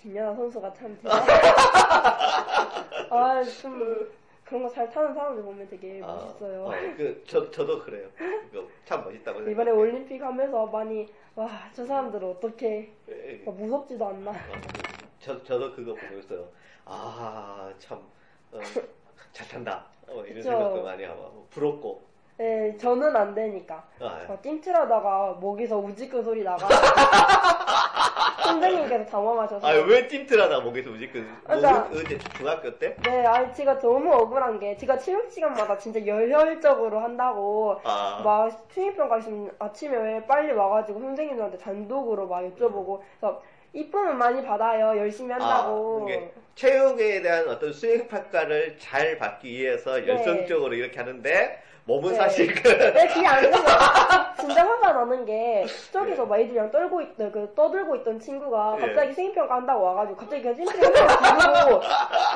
[0.03, 0.97] 김연아 선수가 참.
[3.09, 4.11] 아좀
[4.43, 6.65] 그런 거 잘 타는 사람들 보면 되게 아, 멋있어요.
[6.65, 8.07] 어, 그, 저, 저도 그래요.
[8.85, 9.51] 참 멋있다고 생각해요.
[9.51, 13.49] 이번에 올림픽 하면서 많이 와 저 사람들 어떻게 예, 예.
[13.49, 14.31] 무섭지도 않나.
[14.31, 14.35] 어,
[15.19, 16.45] 저, 저도 그거 보고 있어요.
[16.85, 17.97] 아, 참,
[18.51, 18.59] 어,
[19.31, 19.85] 잘 탄다.
[20.09, 20.43] 어, 이런.
[20.43, 22.03] 생각도 많이 하고, 부럽고.
[22.41, 23.87] 예, 저는 안 되니까.
[24.01, 26.67] 아, 어, 찜틀하다가 목에서 우지끈 소리 나가.
[28.43, 29.67] 선생님께서 당황하셔서.
[29.67, 32.95] 아, 왜 찜틀하다 목에서 우지 그, 뭐, 그러니까- 언제 중학교 때?
[33.03, 39.17] 네, 아니 제가 너무 억울한 게 제가 체육 시간마다 진짜 열혈적으로 한다고 아, 막 수행평가
[39.19, 43.41] 있으면 아침에 왜 빨리 와가지고 선생님들한테 단독으로 막 여쭤보고 그래서
[43.73, 50.75] 이쁨은 많이 받아요 열심히 한다고 아, 체육에 대한 어떤 수행 평가를 잘 받기 위해서 열성적으로
[50.75, 52.15] 이렇게 하는데 몸은 네.
[52.15, 57.51] 사실 그왜 그게 안 되냐 진짜 화가 나는 게 저기서 막 애들이랑 떨고 있, 그
[57.55, 58.81] 떠들고 있던 친구가 예.
[58.81, 61.81] 갑자기 생일평가 한다고 와가지고 갑자기 그냥 찜질이 한번 들고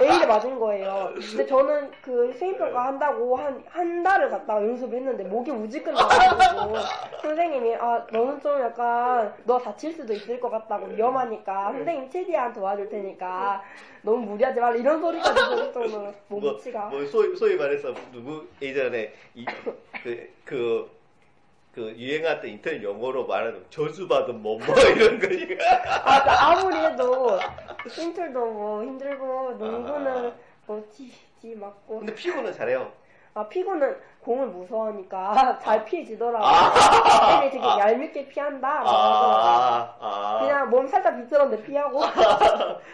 [0.01, 1.11] A를 맞은 거예요.
[1.13, 6.75] 근데 저는 그 생일평가 한다고 한, 한 달을 갔다가 연습을 했는데 목이 우지끈 나가지고
[7.21, 12.89] 선생님이 아 너는 좀 약간 너 다칠 수도 있을 것 같다고 위험하니까 선생님 최대한 도와줄
[12.89, 13.63] 테니까
[14.01, 14.75] 너무 무리하지 말라.
[14.75, 16.85] 이런 소리까지 들을 정도로 뭐, 몸치가.
[16.85, 19.45] 뭐 소위, 소위 말해서 누구 예전에 이,
[20.01, 20.91] 그, 그,
[21.75, 25.63] 그 유행했던 인터넷 용어로 말하는 저주받은 몸뭐 이런 거니까
[26.03, 27.39] 아, 나 아무리 해도
[27.87, 30.33] 싱틀도 뭐 힘들고 농구는
[30.65, 31.99] 뭐 지, 지 맞고.
[31.99, 32.91] 근데 피구는 잘해요.
[33.35, 36.43] 아 피구는 공을 무서워하니까 잘 피해지더라고.
[36.43, 37.43] 아.
[37.43, 38.81] 애들이 되게 얄밉게 피한다.
[38.83, 40.39] 아, 아.
[40.41, 42.01] 그냥 몸 살짝 비틀었는데 피하고.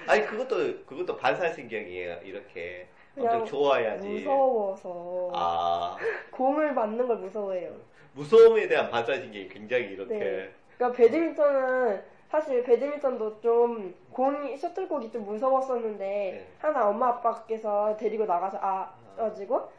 [0.07, 4.07] 아니 그것도 그것도 반사신경이에요 이렇게 엄청 좋아야지.
[4.07, 5.31] 무서워서.
[5.33, 5.97] 아.
[6.31, 7.71] 공을 맞는 걸 무서워해요.
[8.13, 10.17] 무서움에 대한 반사신경이 굉장히 이렇게.
[10.17, 10.51] 네.
[10.77, 16.47] 그러니까 배드민턴은 사실 배드민턴도 좀 공이 셔틀콕이 좀 무서웠었는데 네.
[16.59, 18.93] 항상 엄마 아빠께서 데리고 나가서 아.
[19.15, 19.69] 가지고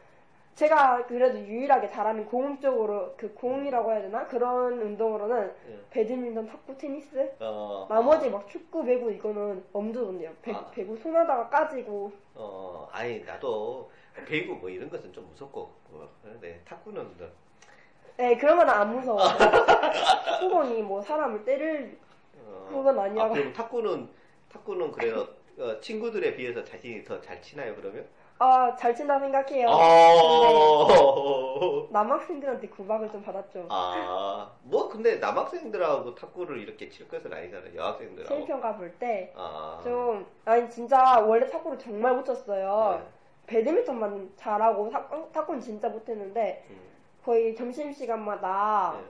[0.55, 5.79] 제가 그래도 유일하게 잘하는 공 쪽으로 그 공이라고 해야 되나 그런 운동으로는 네.
[5.89, 10.31] 배드민턴, 탁구, 테니스 어, 나머지 막 축구, 배구 이거는 엄두던데요.
[10.41, 10.65] 배, 아.
[10.71, 13.91] 배구 손하다가 까지고 어 아니 나도
[14.25, 17.27] 배구 뭐 이런 것은 좀 무섭고 뭐 그런데 탁구는 뭐,
[18.17, 19.19] 네 그런 건 안 무서워.
[20.39, 21.97] 축구공이 뭐 사람을 때릴
[22.45, 23.33] 어, 그건 아니라고.
[23.33, 24.09] 아, 그럼 탁구는
[24.53, 25.27] 탁구는 그래요
[25.59, 28.05] 어, 친구들에 비해서 자신이 더 잘 치나요, 그러면?
[28.37, 29.67] 아, 잘 친다 생각해요.
[29.69, 30.87] 어.
[31.89, 33.67] 남학생들한테 구박을 좀 받았죠.
[33.69, 37.73] 아, 뭐 근데 남학생들하고 탁구를 이렇게 칠 것은 아니잖아요.
[37.75, 38.35] 여학생들하고.
[38.35, 39.79] 실평가 볼 때, 아.
[39.83, 42.99] 좀, 아니, 진짜, 원래 탁구를 정말 못 쳤어요.
[42.99, 43.07] 네.
[43.47, 46.77] 배드민턴만 잘하고, 탁, 탁구는 진짜 못했는데, 음.
[47.23, 49.05] 거의 점심시간마다 네.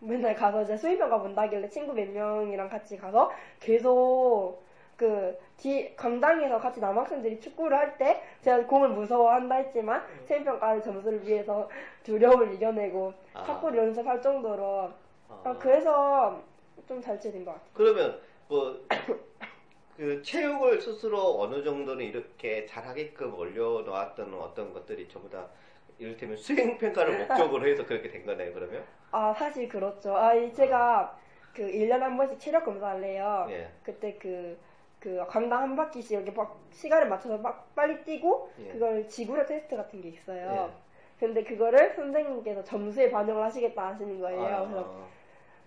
[0.00, 4.62] 맨날 가서 이제 수입평가 본다길래 친구 몇 명이랑 같이 가서 계속
[4.96, 11.68] 그 뒤 강당에서 같이 남학생들이 축구를 할 때 제가 공을 무서워한다 했지만 수입평가의 점수를 위해서
[12.02, 13.42] 두려움을 이겨내고 아.
[13.42, 14.90] 탁구를 연습할 정도로
[15.28, 15.40] 아.
[15.44, 16.42] 아, 그래서
[16.86, 17.70] 좀 잘 치는 것 같아요.
[17.74, 18.76] 그러면 뭐
[19.96, 25.46] 그 체육을 스스로 어느 정도는 이렇게 잘하게끔 올려놓았던 어떤 것들이 전부 다
[25.98, 28.52] 이를테면 수행 평가를 목적으로 해서 그렇게 된 거네요.
[28.52, 30.14] 그러면 아 사실 그렇죠.
[30.14, 31.16] 아 이- 제가
[31.54, 33.46] 그 1년에 한 번씩 체력 검사를 해요.
[33.48, 33.70] 예.
[33.82, 34.58] 그때 그,
[35.06, 38.72] 그 강당 한 바퀴씩 이렇게 막 시간을 맞춰서 막 빨리 뛰고 예.
[38.72, 40.68] 그걸 지구력 테스트 같은 게 있어요.
[40.68, 41.20] 예.
[41.20, 44.66] 근데 그거를 선생님께서 점수에 반영을 하시겠다 하시는 거예요.
[44.68, 45.06] 그래서, 아,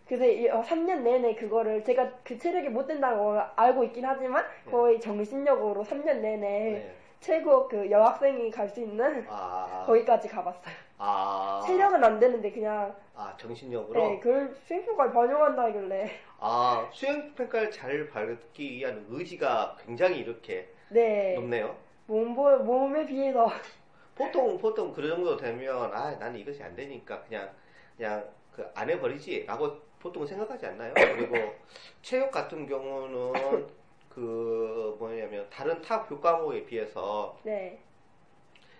[0.06, 4.72] 그래서 이- 어, 3년 내내 그거를 제가 그 체력이 못 된다고 알고 있긴 하지만 예.
[4.72, 6.94] 거의 정신력으로 3년 내내 네.
[7.22, 10.76] 최고 그 여학생이 갈 수 있는 아, 거기까지 가봤어요.
[11.00, 12.94] 아, 체력은 안 되는데 그냥.
[13.16, 14.00] 아 정신력으로?
[14.00, 16.12] 네, 그걸 수행평가에 반영한다 하길래.
[16.40, 21.36] 아 수행 평가를 잘 받기 위한 의지가 굉장히 이렇게 네.
[21.36, 21.76] 높네요.
[22.08, 23.48] 몸, 몸에 비해서.
[24.16, 27.50] 보통 보통 그 정도 되면 아 나는 이것이 안 되니까 그냥
[27.98, 30.94] 그냥 그 안 해버리지라고 보통 생각하지 않나요?
[30.94, 31.36] 그리고
[32.02, 33.68] 체육 같은 경우는
[34.10, 37.80] 그 뭐냐면 다른 타 교과목에 비해서 네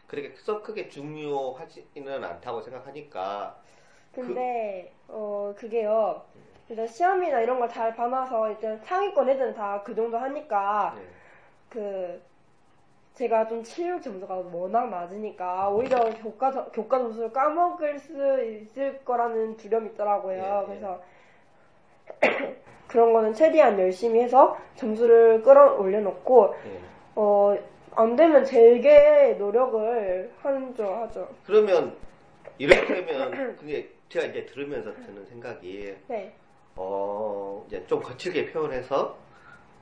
[0.10, 3.56] 그렇게 썩 크게 중요하지는 않다고 생각하니까
[4.12, 6.22] 근데 어 그게요
[6.70, 11.04] 일단 시험이나 이런 걸 잘 봐놔서 일단 상위권 애들은 다 그 정도 하니까 네.
[11.70, 12.22] 그
[13.16, 19.58] 제가 좀 체육 점수가 워낙 낮으니까 오히려 교과 점- 교과 점수를 까먹을 수 있을 거라는
[19.58, 20.38] 두려움이 있더라고요.
[20.38, 20.66] 예, 예.
[20.68, 21.02] 그래서
[22.88, 26.80] 그런 거는 최대한 열심히 해서 점수를 끌어올려 놓고 네.
[27.16, 27.58] 어
[27.96, 31.28] 안 되면 제게 노력을 하는 줄 하죠.
[31.46, 31.96] 그러면
[32.58, 36.34] 이렇게면 그게 제가 이제 들으면서 드는 생각이 네.
[36.76, 39.18] 어, 이제 좀 거칠게 표현해서,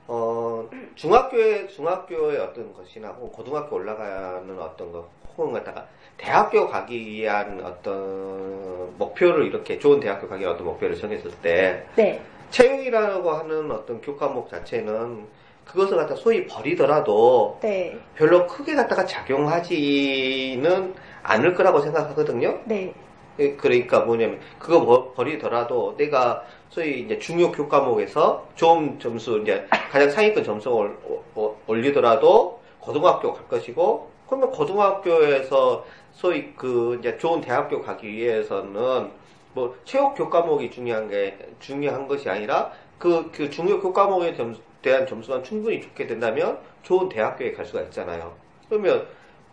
[0.08, 7.64] 어, 중학교의, 중학교의 어떤 것이나, 혹은 고등학교 올라가는 어떤 것, 혹은 갖다가 대학교 가기 위한
[7.64, 12.20] 어떤 목표를 이렇게 좋은 대학교 가기 위한 어떤 목표를 정했을 때, 네.
[12.50, 15.26] 체육이라고 하는 어떤 교과목 자체는
[15.68, 17.96] 그것을 갖다 소위 버리더라도 네.
[18.14, 22.58] 별로 크게 갖다가 작용하지는 않을 거라고 생각하거든요.
[22.64, 22.92] 네.
[23.38, 30.10] 예, 그러니까 뭐냐면 그거 버- 버리더라도 내가 소위 이제 중요 교과목에서 좋은 점수 이제 가장
[30.10, 30.98] 상위권 점수 올,
[31.34, 39.10] 올- 올리더라도 고등학교 갈 것이고 그러면 고등학교에서 소위 그 이제 좋은 대학교 가기 위해서는
[39.52, 45.42] 뭐 체육 교과목이 중요한 게 중요한 것이 아니라 그, 그 중요 교과목에 점수, 대한 점수만
[45.42, 48.34] 충분히 좋게 된다면 좋은 대학교에 갈 수가 있잖아요.
[48.68, 49.06] 그러면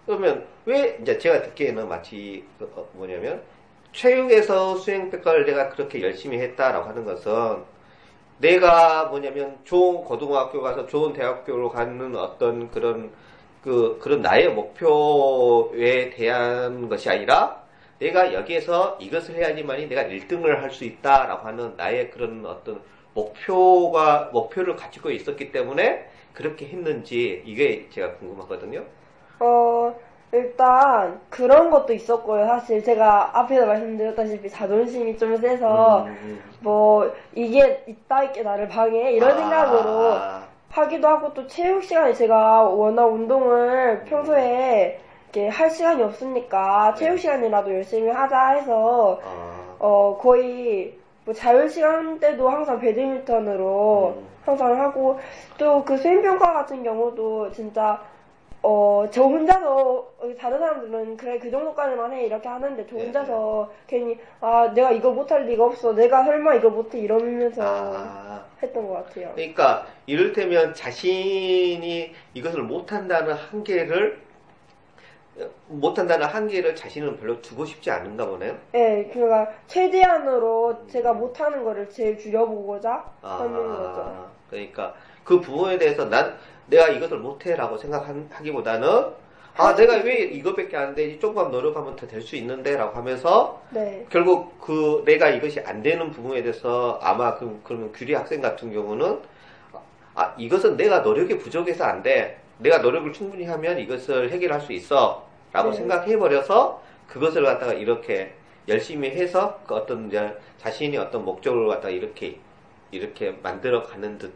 [0.06, 3.42] 그러면 왜 이제 제가 듣기에는 마치 그, 어, 뭐냐면
[3.92, 7.64] 체육에서 수행 평가를 내가 그렇게 열심히 했다라고 하는 것은
[8.38, 13.12] 내가 뭐냐면 좋은 고등학교 가서 좋은 대학교로 가는 어떤 그런
[13.64, 17.64] 그 그런 나의 목표에 대한 것이 아니라
[18.00, 22.82] 내가 여기에서 이것을 해야지만이 내가 1등을 할 수 있다라고 하는 나의 그런 어떤
[23.16, 28.84] 목표가 목표를 가지고 있었기 때문에 그렇게 했는지 이게 제가 궁금하거든요.
[29.40, 29.96] 어,
[30.32, 32.46] 일단 그런 것도 있었고요.
[32.46, 39.32] 사실 제가 앞에서 말씀드렸다시피 자존심이 좀 세서 음, 뭐 이게 있다 있게 나를 방해 이런
[39.32, 40.20] 아, 생각으로
[40.70, 47.00] 하기도 하고 또 체육 시간에 제가 워낙 운동을 평소에 이렇게 할 시간이 없으니까 네.
[47.00, 54.28] 체육 시간이라도 열심히 하자 해서 아, 어 거의 뭐 자유 시간 때도 항상 배드민턴으로 음.
[54.46, 55.20] 항상 하고
[55.58, 58.02] 또 그 수행평가 같은 경우도 진짜
[58.62, 63.72] 어 저 혼자서 어, 다른 사람들은 그래 그 정도까지만 해 이렇게 하는데 저 네, 혼자서
[63.88, 68.44] 괜히 아 내가 이거 못할 리가 없어 내가 설마 이거 못해 이러면서 아.
[68.64, 69.32] 했던 것 같아요.
[69.36, 74.25] 그러니까 이를테면 자신이 이것을 못한다는 한계를
[75.68, 78.58] 못한다는 한계를 자신은 별로 두고 싶지 않은가 보네요.
[78.72, 84.02] 네, 그러니까 최대한으로 제가 못하는 거를 제일 줄여보고자 하는 거죠.
[84.02, 84.94] 아, 그러니까
[85.24, 88.88] 그 부분에 대해서 난 내가 이것을 못해라고 생각하기보다는
[89.58, 94.60] 아 내가 왜 이것밖에 안 되지 조금만 노력하면 더 될 수 있는데라고 하면서 네, 결국
[94.60, 99.22] 그 내가 이것이 안 되는 부분에 대해서 아마 그, 그러면 규리 학생 같은 경우는
[100.16, 102.38] 아 이것은 내가 노력이 부족해서 안 돼.
[102.60, 105.26] 내가 노력을 충분히 하면 이것을 해결할 수 있어.
[105.54, 105.78] 라고 네.
[105.78, 108.34] 생각해 버려서 그것을 갖다가 이렇게
[108.68, 112.40] 열심히 해서 그 어떤 이제 자신이 어떤 목적을 갖다가 이렇게
[112.92, 114.34] 이렇게 만들어 가는 듯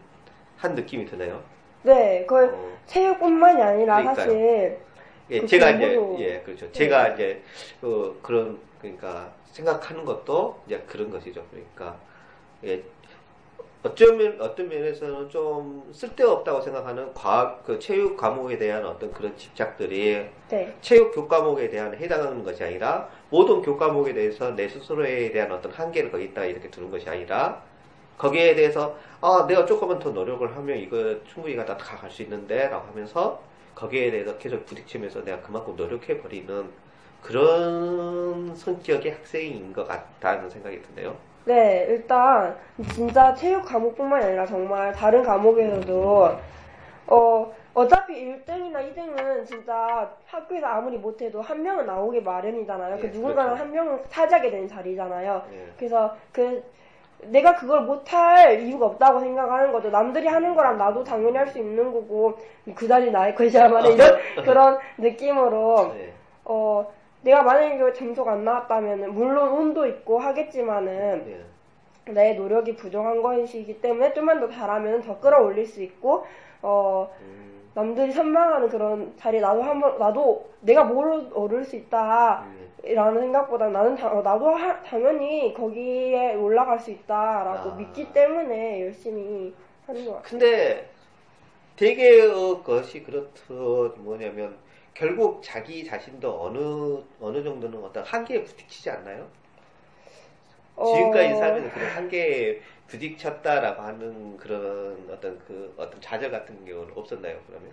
[0.59, 1.41] 한 느낌이 드네요.
[1.83, 2.77] 네, 그 어.
[2.85, 4.15] 체육뿐만이 아니라 그러니까요.
[4.15, 4.77] 사실
[5.31, 6.65] 예, 그 제가 이제 공부도- 예 그렇죠.
[6.65, 6.71] 네.
[6.73, 7.41] 제가 이제
[7.79, 11.45] 그 그런 그러니까 생각하는 것도 이제 그런 것이죠.
[11.49, 11.97] 그러니까
[12.65, 12.83] 예
[13.81, 20.75] 어쩌면 어떤 면에서는 좀 쓸데없다고 생각하는 과학 그 체육 과목에 대한 어떤 그런 집착들이 네,
[20.81, 26.43] 체육 교과목에 대한 해당하는 것이 아니라 모든 교과목에 대해서 내 스스로에 대한 어떤 한계를 거기다
[26.43, 27.63] 이렇게 두는 것이 아니라
[28.17, 33.41] 거기에 대해서 아 내가 조금만 더 노력을 하면 이거 충분히 갖다 다갈 수 있는데라고 하면서
[33.75, 36.69] 거기에 대해서 계속 부딪히면서 내가 그만큼 노력해 버리는
[37.21, 41.28] 그런 성격의 학생인 것 같다는 생각이 드네요.
[41.49, 42.55] 네, 일단
[42.93, 46.37] 진짜 체육 과목뿐만이 아니라 정말 다른 과목에서도
[47.07, 52.97] 어 어차피 1등이나 2등은 진짜 학교에서 아무리 못해도 한 명은 나오기 마련이잖아요.
[52.97, 53.63] 예, 그 누군가는 그렇죠.
[53.63, 55.41] 한 명은 차지하게 되는 자리잖아요.
[55.51, 55.67] 예.
[55.75, 56.63] 그래서 그
[57.23, 59.89] 내가 그걸 못할 이유가 없다고 생각하는 거죠.
[59.89, 62.37] 남들이 하는 거랑 나도 당연히 할 수 있는 거고
[62.75, 66.13] 그 자리 나의 것이야만 이런 그런 느낌으로 네.
[66.45, 71.25] 어 내가 만약에 그 점수가 안 나왔다면 물론 운도 있고 하겠지만은
[72.07, 72.11] 예.
[72.13, 76.25] 내 노력이 부족한 것이기 때문에 좀만 더 잘하면 더 끌어올릴 수 있고
[76.61, 82.69] 어 음, 남들이 선망하는 그런 자리에 나도 한번 나도 내가 뭘 오를 수 있다 음.
[82.95, 87.75] 라는 생각보다 나는 다- 어, 나도 하- 당연히 거기에 올라갈 수 있다라고 아.
[87.75, 89.53] 믿기 때문에 열심히
[89.85, 90.29] 하는 것 같아요.
[90.29, 90.89] 근데
[91.75, 94.55] 대개의 것이 그렇듯 뭐냐면
[94.99, 99.29] 결국 자기 자신도 어느 어느 정도는 어떤 한계에 부딪히지 않나요?
[100.83, 107.39] 지금까지 어, 살면서 그런 한계에 부딪혔다라고 하는 그런 어떤 그 어떤 좌절 같은 경우는 없었나요?
[107.47, 107.71] 그러면?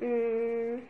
[0.00, 0.88] 음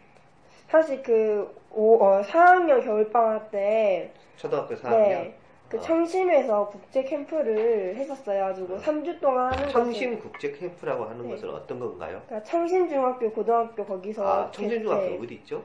[0.68, 5.38] 사실 그 오, 어, 4학년 겨울 방학 때 초등학교 4학년 네,
[5.68, 5.80] 그 아.
[5.80, 8.44] 청심에서 국제 캠프를 했었어요.
[8.44, 11.30] 가지고 3주 동안 하는 청심 것을- 국제 캠프라고 하는 네.
[11.34, 12.22] 것은 어떤 건가요?
[12.26, 15.62] 그러니까 청심 중학교, 고등학교 거기서 아, 청심중학교 네, 어디 있죠?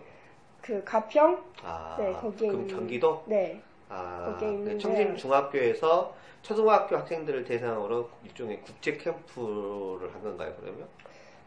[0.62, 1.42] 그 가평?
[1.64, 3.24] 아, 네, 거기에 그럼 있는- 경기도?
[3.28, 4.78] 네, 아, 거기에 있는데요.
[4.80, 10.86] 청심중학교에서 초등학교 학생들을 대상으로 일종의 국제 캠프를 한 건가요, 그러면?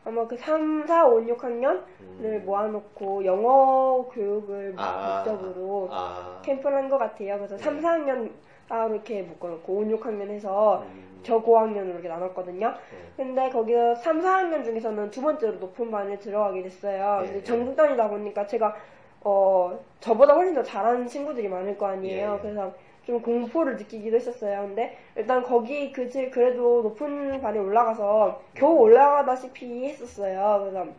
[0.07, 2.43] 아마 그 3, 4, 5, 6학년을 음.
[2.47, 7.37] 모아놓고 영어 교육을 아, 목적으로 아, 캠프를 한 것 같아요.
[7.37, 7.83] 그래서 3, 네.
[7.83, 8.31] 4학년
[8.69, 12.69] 따로 이렇게 묶어놓고 5, 6학년 해서 음, 저 고학년으로 이렇게 나눴거든요.
[12.69, 12.77] 네.
[13.17, 17.19] 근데 거기서 3, 4학년 중에서는 두 번째로 높은 반에 들어가게 됐어요.
[17.23, 17.43] 예, 근데 예.
[17.43, 18.77] 전국단이다 보니까 제가
[19.25, 22.31] 어 저보다 훨씬 더 잘하는 친구들이 많을 거 아니에요.
[22.31, 22.41] 예, 예.
[22.41, 22.73] 그래서
[23.07, 24.63] 좀 공포를 느끼기도 했었어요.
[24.63, 30.59] 근데 일단 거기 그 그래도 높은 반에 올라가서 겨우 올라가다시피 했었어요.
[30.61, 30.93] 그래서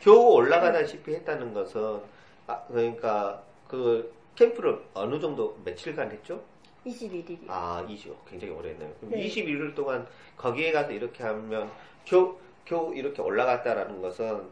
[0.00, 2.00] 겨우 올라가다시피 했다는 것은,
[2.46, 6.42] 아, 그러니까 그 캠프를 어느 정도 며칠간 했죠?
[6.84, 7.38] 21일이.
[7.48, 8.92] 아, 20, 굉장히 오래 했네요.
[9.00, 9.26] 그럼 네.
[9.26, 10.06] 21일 동안
[10.36, 11.70] 거기에 가서 이렇게 하면
[12.04, 14.42] 겨우, 겨우 이렇게 올라갔다라는 것은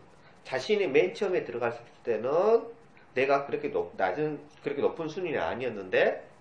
[0.44, 2.62] 자신이 맨 처음에 들어갔을 때는
[3.12, 6.31] 내가 그렇게 높, 낮은, 그렇게 높은 순위는 아니었는데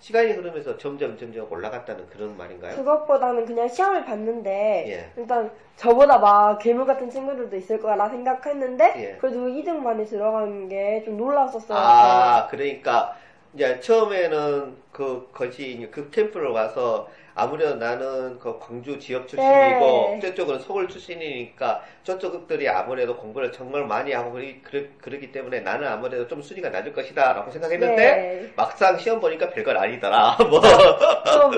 [0.00, 2.74] 시간이 흐르면서 점점 점점 올라갔다는 그런 말인가요?
[2.76, 5.12] 그것보다는 그냥 시험을 봤는데 예.
[5.20, 9.16] 일단 저보다 막 괴물 같은 친구들도 있을 거라 생각했는데 예.
[9.18, 11.78] 그래도 2등 반에 들어간 게 좀 놀랐었어요.
[11.78, 13.14] 아, 그러니까
[13.54, 17.08] 이제 처음에는 그 이제 그 캠프를 가서
[17.42, 20.20] 아무래도 나는 그 광주 지역 출신이고 네.
[20.20, 25.86] 저쪽은 서울 출신이니까 저쪽들이 아무래도 공부를 정말 많이 하고 그러기, 그러, 그러 기 때문에 나는
[25.88, 28.52] 아무래도 좀 순위가 낮을 것이다 라고 생각했는데 네.
[28.56, 30.36] 막상 시험 보니까 별건 아니더라.
[30.50, 31.50] 뭐 좀,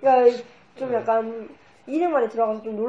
[0.00, 0.42] 그러니까
[0.76, 1.48] 좀 약간
[1.90, 2.80] 2등 만에 들어가서 좀.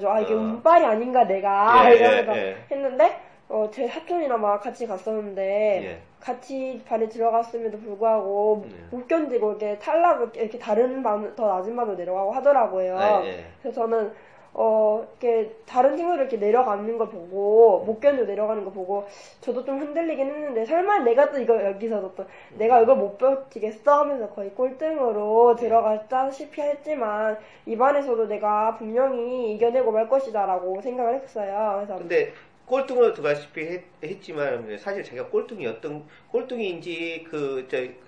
[0.00, 0.36] 저, 아, 이게 어.
[0.36, 1.90] 운빨이 아닌가, 내가.
[1.90, 2.56] 예, 이러면서 예, 예.
[2.70, 6.09] 했는데, 어, 제 사촌이랑 막 같이 갔었는데, 예.
[6.20, 8.96] 같이 반에 들어갔음에도 불구하고, 예.
[8.96, 12.98] 못 견디고, 이렇게 탈락을, 이렇게 다른 반, 더 낮은 반으로 내려가고 하더라고요.
[13.00, 13.44] 예, 예.
[13.62, 14.12] 그래서 저는,
[14.52, 19.04] 어, 이렇게 다른 친구들 이렇게 내려가는 걸 보고, 못 견디고 내려가는 거 보고,
[19.40, 22.24] 저도 좀 흔들리긴 했는데, 설마 내가 또 이거 여기서도 또,
[22.58, 30.80] 내가 이걸 못 버티겠어 하면서 거의 꼴등으로 들어갔다시피 했지만, 이반에서도 내가 분명히 이겨내고 말 것이다라고
[30.80, 31.76] 생각을 했어요.
[31.76, 32.32] 그래서, 근데
[32.70, 37.66] 꼴등으로 들어가시피 했, 했지만 사실 제가 꼴등이었던 꼴등인지 그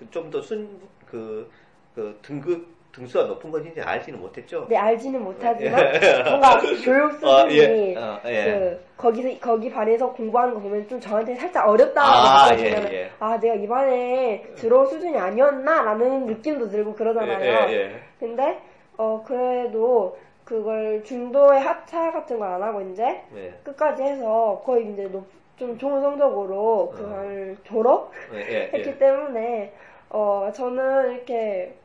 [0.09, 1.49] 좀 더순그그
[2.21, 4.67] 등급 등수가 높은 건지 알지는 못했죠.
[4.69, 5.73] 네, 알지는 못하지만,
[6.29, 7.95] 뭔가 교육 수준이, 어, 예.
[7.97, 8.43] 어, 예.
[8.45, 13.11] 그, 거기서, 거기 반에서 공부하는 거 보면 좀 저한테 살짝 어렵다고 아, 예, 예.
[13.19, 15.81] 아, 내가 이반에 들어올 수준이 아니었나?
[15.81, 17.41] 라는 느낌도 들고 그러잖아요.
[17.41, 17.99] 예, 예, 예.
[18.19, 18.59] 근데,
[18.95, 23.53] 어, 그래도, 그걸 중도에 하차 같은 걸안 하고 이제 네.
[23.63, 25.25] 끝까지 해서 거의 이제 높,
[25.57, 28.97] 좀 좋은 성적으로 그걸 졸업 예, 예, 했기 예.
[28.97, 29.73] 때문에
[30.09, 31.75] 어 저는 이렇게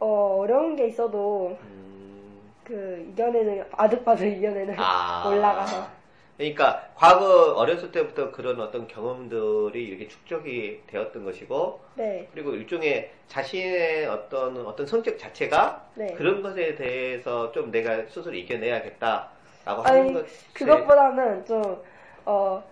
[0.00, 5.28] 어 어려운 게 있어도 음, 그 이겨내는 아득바득 이겨내는 아.
[5.28, 6.03] 올라가서
[6.36, 14.06] 그러니까 과거 어렸을 때부터 그런 어떤 경험들이 이렇게 축적이 되었던 것이고 네 그리고 일종의 자신의
[14.06, 16.12] 어떤 어떤 성격 자체가 네.
[16.14, 21.82] 그런 것에 대해서 좀 내가 스스로 이겨내야겠다라고 하는 것 그것보다는 좀,
[22.24, 22.62] 어,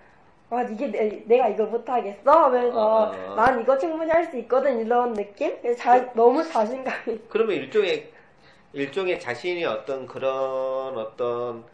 [0.50, 0.88] 아, 이게
[1.26, 2.30] 내, 가 이걸 못하겠어?
[2.30, 3.34] 하면서, 어.
[3.36, 5.56] 난 이거 충분히 할 수 있거든, 이런 느낌?
[5.78, 7.20] 자, 너무 자신감이.
[7.30, 8.10] 그러면 일종의
[8.74, 11.64] 일종의 자신이 어떤 그런 어떤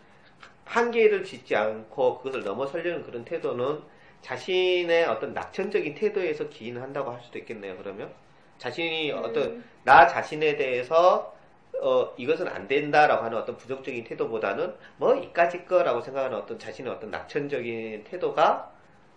[0.69, 3.81] 한계를 짓지 않고 그것을 넘어서려는 그런 태도는
[4.21, 7.77] 자신의 어떤 낙천적인 태도에서 기인한다고 할 수도 있겠네요.
[7.79, 8.13] 그러면
[8.59, 11.35] 자신이 어떤 나 자신에 대해서
[11.81, 17.11] 어 이것은 안 된다라고 하는 어떤 부정적인 태도보다는 뭐 이까짓 거라고 생각하는 어떤 자신의 어떤
[17.11, 18.71] 낙천적인 태도가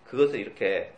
[0.06, 0.93] 그것을 이렇게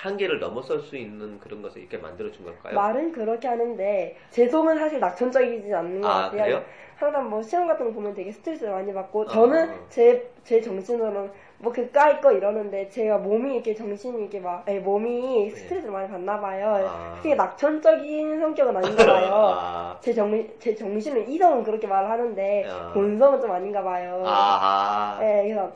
[0.00, 2.74] 한계를 넘어설 수 있는 그런 것을 이렇게 만들어준 걸까요?
[2.74, 6.42] 말은 그렇게 하는데, 제 속은 사실 낙천적이지 않는 것 아, 같아요.
[6.42, 6.64] 그래요?
[6.96, 9.26] 항상 뭐 시험 같은 거 보면 되게 스트레스를 많이 받고, 어.
[9.26, 14.78] 저는 제, 제 정신으로는 뭐 그까이 거 이러는데, 제가 몸이 이렇게 정신이 이렇게 막, 아니,
[14.78, 16.78] 몸이 스트레스를 많이 받나 봐요.
[16.78, 16.84] 네.
[16.88, 17.14] 아.
[17.16, 19.28] 그게 낙천적인 성격은 아닌가 봐요.
[19.60, 22.92] 아, 제 정, 제 정신은 이성은 그렇게 말을 하는데, 아.
[22.94, 24.22] 본성은 좀 아닌가 봐요.
[24.26, 25.70] 아, 네, 그래서,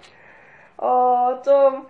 [0.79, 1.87] 어, 좀,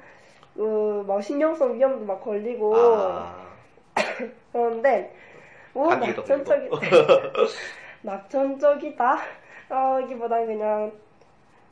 [0.55, 3.47] 그, 막 신경성 위험도 막 걸리고, 아,
[4.53, 5.15] 그런데,
[5.73, 6.71] 뭐, 낙천적이.
[8.03, 9.19] 낙천적이다?
[9.71, 10.93] 어, 이기보다는 그냥,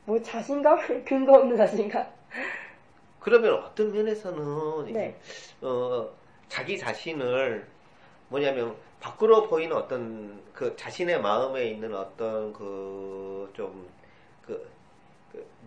[0.05, 0.79] 뭐 자신감?
[1.05, 2.05] 근거 없는 자신감?
[3.19, 5.15] 그러면 어떤 면에서는 네.
[5.61, 6.09] 어,
[6.49, 7.65] 자기 자신을
[8.27, 13.87] 뭐냐면 밖으로 보이는 어떤 그 자신의 마음에 있는 어떤 그 좀
[14.45, 14.72] 그, 그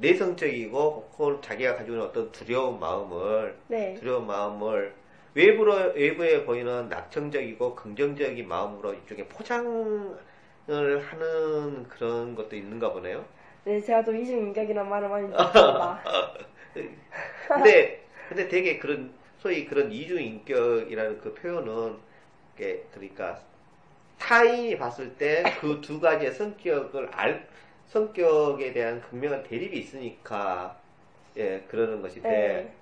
[0.01, 3.95] 내성적이고 혹은 자기가 가지고 있는 어떤 두려운 마음을 네.
[3.95, 4.95] 두려운 마음을
[5.35, 10.19] 외부로 외부에 보이는 낙천적이고 긍정적인 마음으로 이쪽에 포장을
[10.69, 13.25] 하는 그런 것도 있는가 보네요.
[13.65, 16.01] 네, 제가 좀 이중인격이란 말을 많이 듣습니다.
[17.53, 21.99] 근데 근데 되게 그런 소위 그런 이중인격이라는 그 표현은
[22.93, 23.41] 그러니까
[24.19, 27.49] 타인이 봤을 때 그 두 가지의 성격을 알
[27.87, 30.77] 성격에 대한 극명한 대립이 있으니까
[31.37, 32.73] 예 그러는 것인데 네.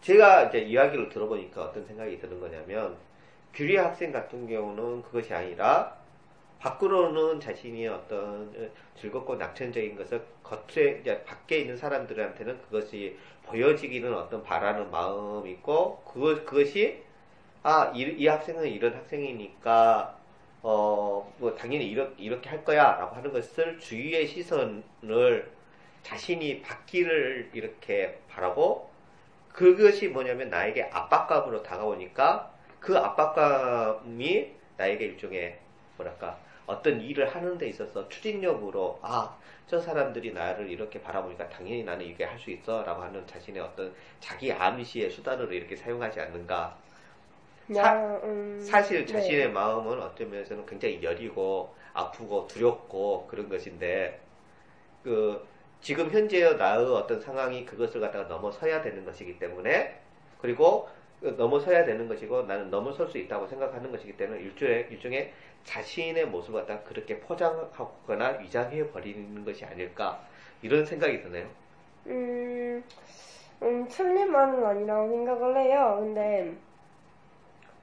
[0.00, 2.96] 제가 이제 이야기를 들어보니까 어떤 생각이 드는 거냐면
[3.52, 5.96] 규리 학생 같은 경우는 그것이 아니라
[6.60, 14.90] 밖으로는 자신이 어떤 즐겁고 낙천적인 것을 겉에 이제 밖에 있는 사람들한테는 그것이 보여지기는 어떤 바라는
[14.90, 17.02] 마음이 있고 그것 그것이
[17.62, 20.17] 아이 학생은 이런 학생이니까
[20.62, 25.50] 어 뭐 당연히 이렇게 이렇게 할 거야 라고 하는 것을 주위의 시선을
[26.02, 28.90] 자신이 받기를 이렇게 바라고
[29.52, 35.58] 그것이 뭐냐면 나에게 압박감으로 다가오니까 그 압박감이 나에게 일종의
[35.96, 39.36] 뭐랄까 어떤 일을 하는 데 있어서 추진력으로 아
[39.68, 43.92] 저 사람들이 나를 이렇게 바라보니까 당연히 나는 이게 할 수 있어 라고 하는 자신의 어떤
[44.18, 46.74] 자기 암시의 수단으로 이렇게 사용하지 않는가
[47.68, 49.12] 그냥, 음, 사실 네.
[49.12, 54.18] 자신의 마음은 어떤 면에서는 굉장히 여리고 아프고 두렵고 그런 것인데
[55.04, 55.46] 그
[55.80, 60.00] 지금 현재의 나의 어떤 상황이 그것을 갖다가 넘어서야 되는 것이기 때문에
[60.40, 60.88] 그리고
[61.20, 65.32] 그 넘어서야 되는 것이고 나는 넘어설 수 있다고 생각하는 것이기 때문에 일종의 일종의
[65.64, 70.20] 자신의 모습을 갖다가 그렇게 포장하거나 위장해 버리는 것이 아닐까
[70.62, 71.46] 이런 생각이 드네요.
[72.06, 72.82] 음,
[73.62, 75.96] 음, 틀린 말은 아니라고 생각을 해요.
[76.00, 76.54] 근데,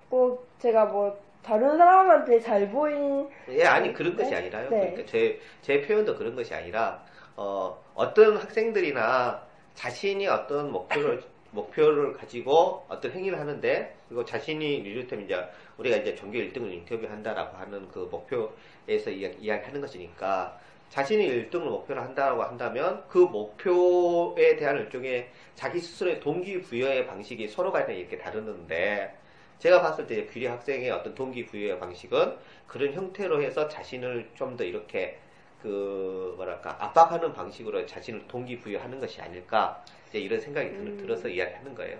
[0.09, 4.23] 꼭 제가 뭐, 다른 사람한테 잘 보인, 예, 아니 그런 네?
[4.23, 4.69] 것이 아니라요.
[4.69, 4.79] 네.
[4.79, 7.03] 그러니까 제, 제 표현도 그런 것이 아니라
[7.35, 9.45] 어, 어떤 학생들이나
[9.75, 15.41] 자신이 어떤 목표를 목표를 가지고 어떤 행위를 하는데 그리고 자신이 이를테면 이제
[15.77, 22.43] 우리가 이제 전교 1등을 인터뷰한다라고 하는 그 목표에서 이야기, 이야기하는 것이니까 자신이 1등을 목표로 한다라고
[22.43, 29.15] 한다면 그 목표에 대한 일종의 자기 스스로의 동기부여의 방식이 서로 간에 이렇게 다르는데
[29.59, 32.35] 제가 봤을 때 규리 학생의 어떤 동기부여의 방식은
[32.67, 35.17] 그런 형태로 해서 자신을 좀 더 이렇게
[35.61, 40.97] 그 뭐랄까 압박하는 방식으로 자신을 동기부여하는 것이 아닐까 이제 이런 생각이 들- 음.
[40.97, 41.97] 들어서 이야기하는 거예요.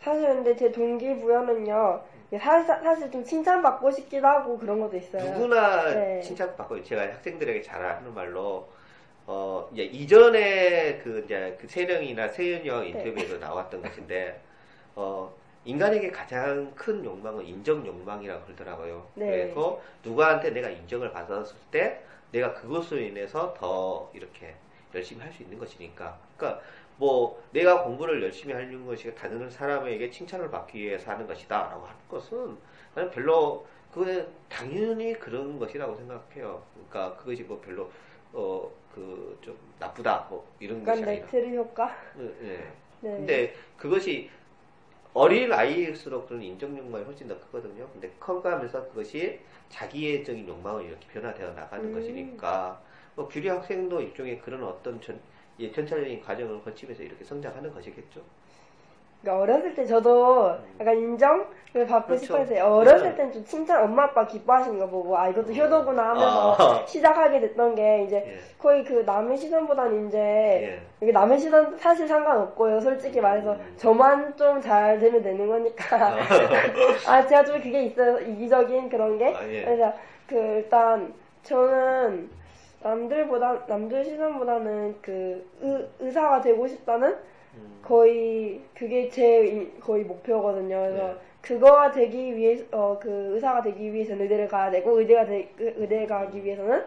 [0.00, 2.02] 사실 근데 제 동기부여는요,
[2.38, 5.22] 사실, 사실 좀 칭찬받고 싶기도 하고 그런 것도 있어요.
[5.32, 6.20] 누구나 네.
[6.20, 8.68] 칭찬받고 제가 학생들에게 잘 하는 말로
[9.26, 14.40] 어 이제 이전에 그 이제 그 세령이나 세윤이 형 인터뷰에서 나왔던 것인데
[14.94, 15.32] 어
[15.68, 19.06] 인간에게 가장 큰 욕망은 인정 욕망이라고 그러더라고요.
[19.14, 19.26] 네.
[19.26, 22.02] 그래서 누구한테 내가 인정을 받았을 때
[22.32, 24.54] 내가 그것으로 인해서 더 이렇게
[24.94, 26.18] 열심히 할 수 있는 것이니까.
[26.36, 26.62] 그러니까
[26.96, 32.56] 뭐 내가 공부를 열심히 하는 것이 다른 사람에게 칭찬을 받기 위해서 하는 것이다라고 하는 것은
[32.94, 36.62] 나는 별로 그거는 당연히 그런 것이라고 생각해요.
[36.74, 37.90] 그러니까 그것이 뭐 별로
[38.32, 41.26] 어 그 좀 나쁘다 뭐 이런 것이 약간 아니라.
[41.26, 41.94] 네트리 효과?
[42.18, 42.56] 예, 예.
[43.00, 43.10] 네.
[43.16, 44.28] 근데 그것이
[45.18, 47.88] 어린 아이일수록 그런 인정 욕망이 훨씬 더 크거든요.
[47.92, 51.92] 근데 커가면서 그것이 자기애적인 욕망으로 이렇게 변화되어 나가는 음.
[51.92, 52.80] 것이니까
[53.16, 55.20] 뭐 규리 학생도 일종의 그런 어떤 전,
[55.58, 58.22] 예, 전차적인 과정을 거치면서 이렇게 성장하는 것이겠죠.
[59.20, 62.24] 그러니까 어렸을 때 저도 약간 인정을 받고 그렇죠.
[62.24, 62.64] 싶어 했어요.
[62.64, 63.16] 어렸을 네.
[63.16, 66.82] 땐좀 칭찬 엄마 아빠 기뻐하시는 거 보고 아 이것도 효도구나 하면서 아.
[66.86, 68.38] 시작하게 됐던 게 이제 예.
[68.58, 70.80] 거의 그 남의 시선보다는 이제 예.
[71.02, 72.80] 이게 남의 시선 사실 상관없고요.
[72.80, 73.74] 솔직히 말해서 음.
[73.76, 76.16] 저만 좀 잘 되면 되는 거니까.
[77.06, 78.18] 아 제가 좀 그게 있어요.
[78.20, 79.34] 이기적인 그런 게.
[79.34, 79.64] 아, 예.
[79.64, 79.92] 그래서
[80.26, 81.12] 그 일단
[81.42, 82.30] 저는
[82.82, 87.37] 남들보다 남들 시선보다는 그 의, 의사가 되고 싶다는 음.
[87.82, 90.76] 거의 그게 제 이- 거의 목표거든요.
[90.80, 91.14] 그래서 네.
[91.40, 96.06] 그거가 되기 위해 어 그 의사가 되기 위해서는 의대를 가야 되고 의대가 되, 그 의대
[96.06, 96.84] 가기 위해서는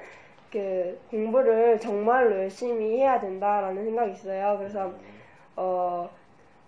[0.52, 4.58] 그 공부를 정말로 열심히 해야 된다라는 생각이 있어요.
[4.60, 4.92] 그래서
[5.56, 6.10] 어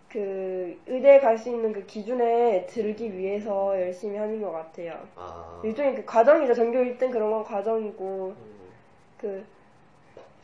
[0.10, 4.94] 그 의대 갈 수 있는 그 기준에 들기 위해서 열심히 하는 것 같아요.
[5.16, 5.60] 아.
[5.64, 6.54] 일종의 그 과정이죠.
[6.54, 8.70] 전교 1등 그런 건 과정이고 음.
[9.18, 9.44] 그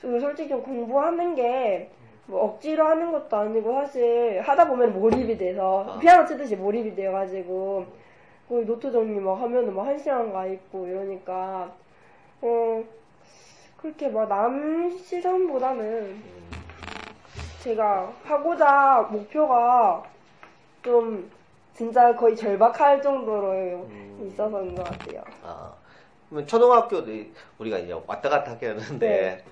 [0.02, 1.92] 그리고 솔직히 공부하는 게
[2.30, 6.00] 뭐 억지로 하는 것도 아니고 사실 하다 보면 몰입이 돼서 아.
[6.00, 7.86] 피아노 치듯이 몰입이 돼가지고
[8.48, 11.72] 그 노트 정리 막 하면은 막 한 시간 가 있고 이러니까
[12.42, 12.84] 어
[13.82, 16.52] 그렇게 막 남 시선보다는 음.
[17.62, 20.04] 제가 하고자 목표가
[20.84, 21.30] 좀
[21.74, 23.52] 진짜 거의 절박할 정도로
[23.90, 24.28] 음.
[24.28, 25.24] 있어서인 것 같아요.
[25.44, 25.74] 아,
[26.30, 27.12] 그러면 초등학교도
[27.58, 29.44] 우리가 이제 왔다 갔다 하게 하는데, 네.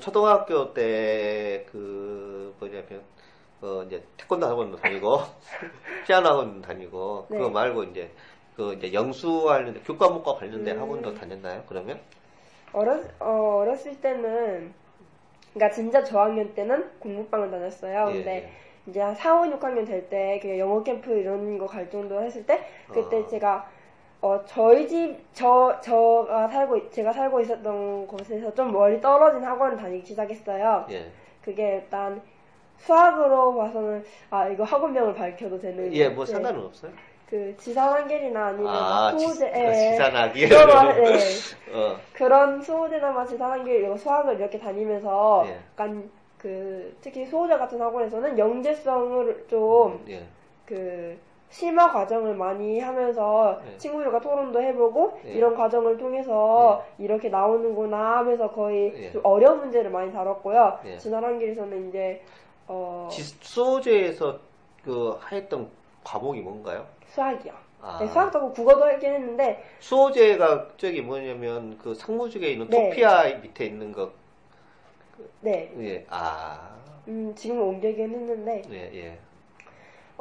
[0.00, 3.02] 초등학교 때그 뭐냐면
[3.62, 5.20] 어 이제 태권도 학원도 다니고
[6.06, 7.38] 피아노 학원도 다니고 네.
[7.38, 8.12] 그거 말고 이제
[8.56, 10.82] 그 이제 영수 관련 교과목과 관련된 음.
[10.82, 11.64] 학원도 다녔나요?
[11.68, 12.00] 그러면?
[12.72, 14.74] 어렸, 어, 어렸을 때는,
[15.52, 18.10] 그니까 진짜 저학년 때는 공부방을 다녔어요.
[18.10, 18.50] 예, 근데
[18.86, 22.46] 이제 한 4, 5, 6학년 될 때, 그 영어 캠프 이런 거 갈 정도 했을
[22.46, 23.26] 때, 그때 아.
[23.26, 23.70] 제가,
[24.22, 29.76] 어, 저희 집, 저, 저가 살고, 있- 제가 살고 있었던 곳에서 좀 멀리 떨어진 학원을
[29.76, 30.86] 다니기 시작했어요.
[30.90, 31.10] 예.
[31.44, 32.22] 그게 일단,
[32.78, 35.92] 수학으로 봐서는, 아, 이거 학원명을 밝혀도 되는.
[35.92, 36.32] 예, 뭐 네.
[36.32, 36.92] 상관은 없어요.
[37.28, 39.72] 그, 지산한계리나 아니면, 아, 막 지, 소재, 예.
[39.90, 40.48] 지산하기.
[40.48, 41.14] 그런 거, 예.
[41.74, 45.58] 어, 그런 수호대나 지상한 게 이거 수학을 이렇게 다니면서 예.
[45.72, 46.08] 약간
[46.38, 50.22] 그 특히 수호대 같은 학원에서는 영재성을 좀 예.
[51.52, 53.76] 그 심화 과정을 많이 하면서 예.
[53.76, 55.32] 친구들과 토론도 해보고 예.
[55.32, 59.12] 이런 과정을 통해서 이렇게 나오는구나 하면서 거의 예.
[59.12, 60.78] 좀 어려운 문제를 많이 다뤘고요.
[60.86, 60.96] 예.
[60.98, 62.22] 진화란길에서는 이제
[62.66, 64.38] 어 지- 수호제에서
[64.82, 65.68] 그 했던
[66.02, 66.86] 과목이 뭔가요?
[67.08, 67.52] 수학이요.
[67.82, 67.98] 아.
[68.00, 72.88] 네, 수학도 하고 국어도 하긴 했는데 수호제가 저기 뭐냐면 그 상무직에 있는 네.
[72.88, 74.10] 토피아 밑에 있는 거
[75.40, 76.70] 네, 예, 아,
[77.08, 79.18] 음, 지금 옮기긴 했는데 예, 예.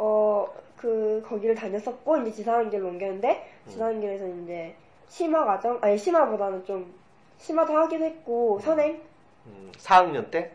[0.06, 0.47] 어,
[0.78, 3.70] 그, 거기를 다녔었고, 이제 지상한길로 옮겼는데, 음.
[3.70, 4.74] 지상한길에서 이제,
[5.08, 6.91] 심화 과정, 아니, 심화보다는 좀,
[7.38, 8.99] 심화도 하기도 했고, 선행?
[9.45, 10.52] 음, 4학년 때?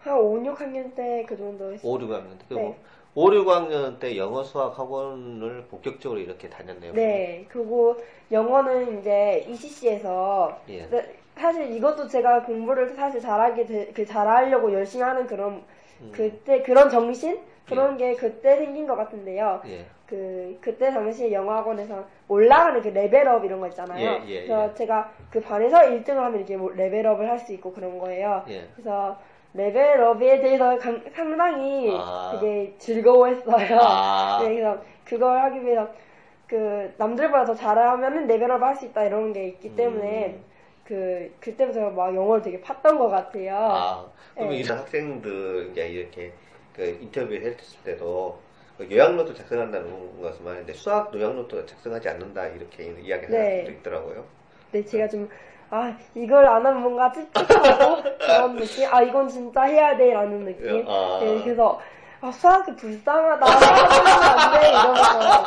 [0.00, 1.90] 한 5, 6학년 때 그 정도 했어요.
[1.90, 2.44] 5, 6학년 때?
[2.48, 2.60] 그 네.
[2.60, 2.76] 뭐,
[3.14, 6.92] 5, 6학년 때 영어 수학 학원을 본격적으로 이렇게 다녔네요.
[6.92, 7.96] 네, 그리고
[8.30, 10.86] 영어는 이제 ECC에서, 예.
[11.38, 15.62] 사실 이것도 제가 공부를 사실 잘하게, 되, 그 잘하려고 열심히 하는 그런,
[16.02, 17.40] 음, 그때, 그런 정신?
[17.68, 19.60] 그런 게 그때 생긴 것 같은데요.
[19.66, 19.84] 예.
[20.06, 24.00] 그 그때 당시에 영어학원에서 올라가는 그 레벨업 이런 거 있잖아요.
[24.00, 24.74] 예, 예, 그래서 예.
[24.74, 28.44] 제가 그 반에서 1등을 하면 이렇게 뭐 레벨업을 할 수 있고 그런 거예요.
[28.48, 28.68] 예.
[28.74, 29.18] 그래서
[29.54, 32.38] 레벨업에 대해서 강- 상당히 아.
[32.40, 33.78] 되게 즐거워했어요.
[33.80, 34.38] 아.
[34.44, 35.88] 네, 그래서 그걸 하기 위해서
[36.46, 40.44] 그 남들보다 더 잘하면은 레벨업 할 수 있다 이런 게 있기 때문에 음.
[40.84, 43.56] 그 그때부터 막 영어를 되게 팠던 것 같아요.
[43.56, 44.60] 아, 그러면 네.
[44.60, 46.32] 이런 학생들 이제 이렇게
[46.76, 48.38] 그 인터뷰 했을 때도
[48.76, 53.50] 그 요약노트 작성한다는 것은 말인데 수학 요약노트 작성하지 않는다 이렇게 이야기하는 네.
[53.62, 54.24] 사람도 있더라고요.
[54.70, 55.28] 근데 제가 좀,
[55.70, 58.92] 아, 이걸 안 하면 뭔가 찝찝하고, 그런 느낌?
[58.92, 60.84] 아, 이건 진짜 해야 돼, 라는 느낌?
[60.86, 61.18] 아.
[61.22, 61.80] 네, 그래서,
[62.26, 63.46] 아, 수학이 불쌍하다.
[63.46, 65.44] 수학은 안 돼, 이러면서.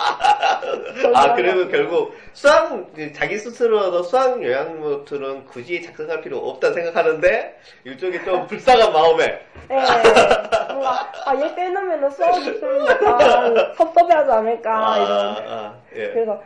[1.14, 7.60] 아, 그러면 결국 수학, 그 자기 스스로도 수학 요양 노트는 굳이 작성할 필요 없다 생각하는데,
[7.84, 9.42] 일종의 좀 불쌍한 마음에.
[9.68, 9.76] 네,
[10.70, 15.12] 뭔가, 아, 얘 빼놓으면 있으면 약간 섭섭해하지 않을까, 이런.
[15.12, 16.12] 아, 아, 예.
[16.12, 16.42] 그래서,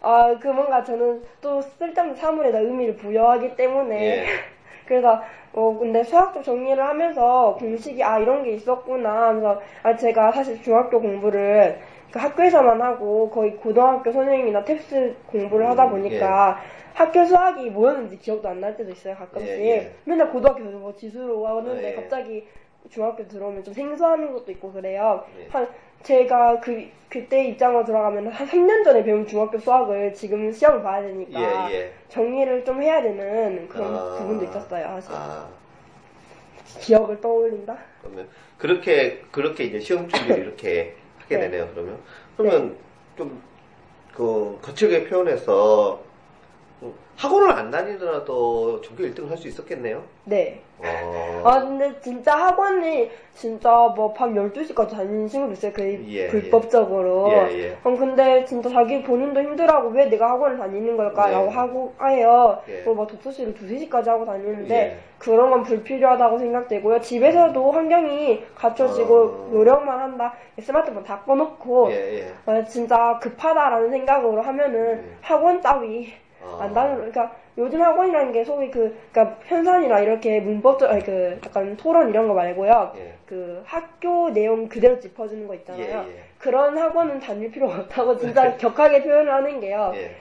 [0.00, 4.06] 아, 그 뭔가 저는 또 쓸데없는 사물에다 의미를 부여하기 때문에.
[4.06, 4.53] 예.
[4.86, 5.20] 그래서,
[5.52, 11.00] 어, 근데 수학적 정리를 하면서 공식이, 아, 이런 게 있었구나 하면서, 아, 제가 사실 중학교
[11.00, 11.78] 공부를
[12.10, 16.58] 그 학교에서만 하고 거의 고등학교 선생님이나 탭스 공부를 하다 보니까
[16.92, 19.48] 학교 수학이 뭐였는지 기억도 안 날 때도 있어요, 가끔씩.
[19.48, 19.92] 예, 예.
[20.04, 21.94] 맨날 고등학교에서 뭐 지수로 하는데 예.
[21.94, 22.46] 갑자기
[22.88, 25.24] 중학교 들어오면 좀 생소한 것도 있고 그래요.
[25.40, 25.48] 예.
[25.50, 25.66] 한
[26.04, 31.70] 제가 그 그때 입장으로 들어가면 한 3년 전에 배운 중학교 수학을 지금 시험을 봐야 되니까
[31.70, 31.92] 예, 예.
[32.08, 34.16] 정리를 좀 해야 되는 그런 아.
[34.18, 34.86] 부분도 있었어요.
[35.00, 35.48] 사실 아,
[36.80, 37.76] 기억을 떠올린다.
[38.02, 38.28] 그러면,
[38.58, 41.42] 그렇게, 그렇게 이제 시험 준비를 이렇게 하게 네.
[41.50, 41.98] 되네요, 그러면.
[42.36, 42.76] 그러면
[43.16, 43.42] 좀,
[44.12, 46.03] 그, 거칠게 표현해서, 음,
[47.16, 50.02] 학원을 안 다니더라도 전교 1등을 할 수 있었겠네요?
[50.24, 50.60] 네.
[50.80, 51.42] 어.
[51.44, 55.72] 아 근데 진짜 학원이 진짜 뭐 밤 12시까지 다니는 친구도 있어요.
[55.72, 57.30] 그 예, 불법적으로.
[57.32, 57.78] 예, 예.
[57.84, 61.30] 어, 근데 진짜 자기 본인도 힘들어하고 왜 내가 학원을 다니는 걸까?
[61.30, 61.50] 라고 예.
[61.50, 62.60] 하고 해요.
[62.68, 62.82] 예.
[62.82, 64.98] 뭐, 막 독서실을 2, 3시까지 하고 다니는데 예.
[65.18, 67.00] 그런 건 불필요하다고 생각되고요.
[67.00, 69.48] 집에서도 환경이 갖춰지고 어.
[69.52, 70.34] 노력만 한다.
[70.60, 71.90] 스마트폰 다 꺼놓고.
[72.46, 75.16] 어, 진짜 급하다라는 생각으로 하면은 예.
[75.22, 76.12] 학원 따위
[76.44, 76.58] 어.
[76.60, 81.76] 안 다니는 그러니까 요즘 학원이라는 게 소위 그 그러니까 편산이나 이렇게 문법적 아니 그 약간
[81.76, 82.92] 토론 이런 거 말고요.
[82.96, 83.14] 예.
[83.26, 86.04] 그 학교 내용 그대로 짚어주는 거 있잖아요.
[86.08, 86.22] 예, 예.
[86.38, 89.92] 그런 학원은 다닐 필요 없다고 진짜 격하게 표현을 하는 게요.
[89.94, 90.16] 예.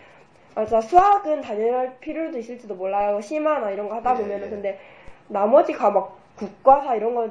[0.55, 3.19] 아, 진짜 수학은 다닐 필요도 있을지도 몰라요.
[3.19, 4.49] 심화나 이런 거 하다 예, 보면은 예.
[4.49, 4.79] 근데
[5.27, 7.29] 나머지 과막 국과사 이런 거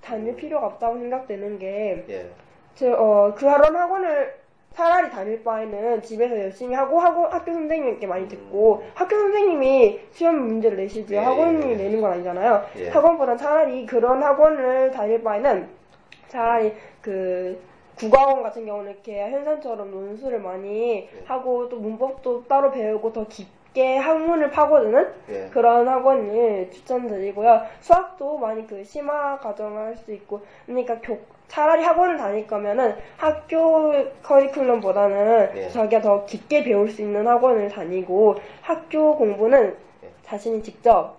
[0.00, 2.30] 다닐 필요가 없다고 생각되는 게 예.
[2.74, 4.34] 저, 어, 그런 학원을
[4.76, 10.76] 차라리 다닐 바에는 집에서 열심히 하고, 하고 학교 선생님께 많이 듣고, 학교 선생님이 시험 문제를
[10.76, 11.76] 내시지 예, 학원이 예.
[11.76, 12.62] 내는 건 아니잖아요.
[12.76, 12.90] 예.
[12.90, 15.66] 학원보다 차라리 그런 학원을 다닐 바에는
[16.28, 17.58] 차라리 그
[17.96, 21.24] 국어학원 같은 경우는 이렇게 현산처럼 논술을 많이 예.
[21.24, 25.48] 하고 또 문법도 따로 배우고 더 깊게 학문을 파고드는 예.
[25.54, 27.62] 그런 학원을 추천드리고요.
[27.80, 31.18] 수학도 많이 그 심화 과정을 할 수 있고, 그러니까 교-
[31.48, 33.92] 차라리 학원을 다닐 거면은 학교
[34.22, 35.68] 커리큘럼보다는 예.
[35.70, 40.08] 자기가 더 깊게 배울 수 있는 학원을 다니고 학교 공부는 예.
[40.22, 41.16] 자신이 직접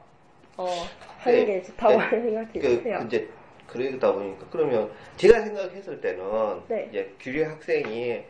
[0.58, 1.46] 어, 하는 네.
[1.46, 1.98] 게 좋다고 네.
[1.98, 3.04] 하는 생각이 그, 드세요.
[3.08, 3.30] 이제,
[3.68, 6.88] 그러다 보니까, 그러면, 제가 생각했을 때는, 네.
[6.90, 8.24] 이제, 규리 학생이,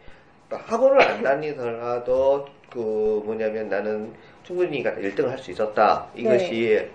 [0.49, 6.07] 학원을 안 다니더라도, 그, 뭐냐면 나는 충분히 1등을 할 수 있었다.
[6.15, 6.89] 이것이,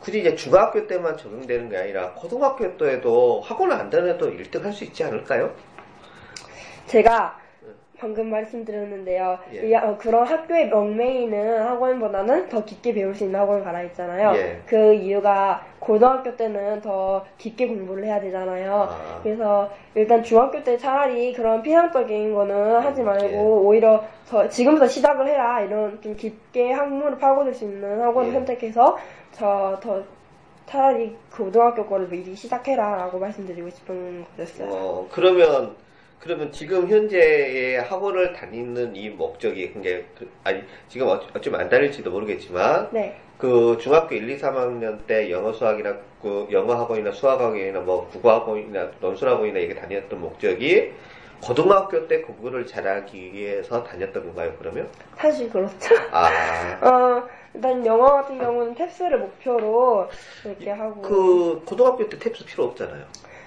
[0.00, 4.84] 굳이 이제 중학교 때만 적용되는 게 아니라, 고등학교 때에도 학원을 안 다녀도 1등 할 수
[4.84, 5.54] 있지 않을까요?
[6.86, 7.38] 제가
[8.00, 9.38] 방금 말씀드렸는데요.
[9.52, 9.68] 예.
[9.68, 14.32] 이, 어, 그런 학교의 명매이는 학원보다는 더 깊게 배울 수 있는 학원을 가라 했잖아요.
[14.36, 14.60] 예.
[14.66, 18.88] 그 이유가 고등학교 때는 더 깊게 공부를 해야 되잖아요.
[18.90, 19.20] 아.
[19.22, 23.36] 그래서 일단 중학교 때 차라리 그런 피상적인 거는 하지 말고 예.
[23.36, 28.34] 오히려 저 지금부터 시작을 해라 이런 좀 깊게 학문을 파고들 수 있는 학원을 예.
[28.34, 28.96] 선택해서
[29.32, 30.02] 저 더
[30.70, 34.68] 차라리 고등학교 거를 미리 시작해라라고 말씀드리고 싶은 거였어요.
[34.70, 35.74] 어, 그러면,
[36.20, 42.10] 그러면 지금 현재의 학원을 다니는 이 목적이, 그게, 그- 아니, 지금 어- 어쩌면 안 다닐지도
[42.10, 43.16] 모르겠지만, 네.
[43.38, 48.32] 그 중학교 1, 2, 3학년 때 영어 수학이나 그 영어 학원이나 수학 학원이나 뭐 국어
[48.32, 50.92] 학원이나 논술 학원이나 이게 다녔던 목적이
[51.40, 54.90] 고등학교 때 공부를 잘하기 위해서 다녔던 건가요, 그러면?
[55.16, 55.94] 사실 그렇죠.
[56.12, 56.28] 아,
[56.86, 60.10] 어, 일단 영어 같은 경우는 탭스를 목표로
[60.44, 61.00] 이렇게 하고.
[61.00, 63.06] 그 고등학교 때 탭스 필요 없잖아요.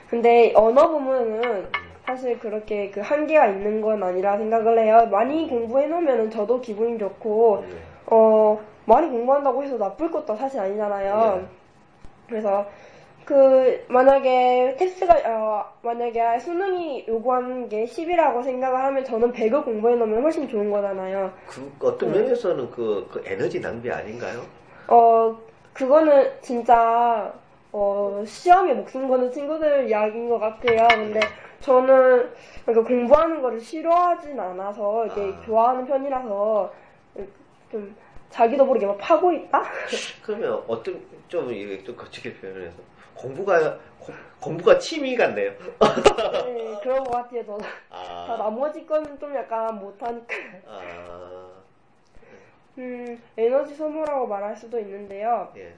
[0.10, 1.68] 근데 언어 부문은
[2.06, 5.08] 사실 그렇게 그 한계가 있는 건 아니라 생각을 해요.
[5.10, 7.64] 많이 공부해 놓으면 저도 기분이 좋고,
[8.08, 11.38] 어, 많이 공부한다고 해서 나쁠 것도 사실 아니잖아요.
[11.38, 11.48] 네.
[12.28, 12.66] 그래서
[13.26, 20.24] 그 만약에 텍스가 어, 만약에 수능이 요구하는 게 10이라고 생각을 하면 저는 100을 공부해 놓으면
[20.24, 21.32] 훨씬 좋은 거잖아요.
[21.80, 22.20] 그 어떤 네.
[22.20, 24.42] 면에서는 그, 그 에너지 낭비 아닌가요?
[24.88, 25.38] 어,
[25.72, 27.34] 그거는 진짜,
[27.72, 30.86] 어, 시험에 목숨 거는 친구들 이야기인 것 같아요.
[30.90, 31.22] 근데
[31.64, 32.30] 저는,
[32.66, 35.42] 그러니까 공부하는 거를 싫어하진 않아서, 이렇게 아.
[35.46, 36.74] 좋아하는 편이라서,
[37.72, 37.96] 좀,
[38.30, 39.64] 자기도 모르게 막 파고 있다?
[40.24, 42.78] 그러면 어떤 좀 이게 좀 거칠게 표현해서
[43.16, 45.52] 공부가 공- 공부가 취미 같네요.
[46.46, 47.60] 네, 그런 것 같아요, 저는.
[47.60, 50.36] 다 아, 나머지 거는 좀 약간 못하니까.
[50.68, 51.50] 아,
[52.78, 55.54] 음, 에너지 소모라고 말할 수도 있는데요.
[55.56, 55.74] 예,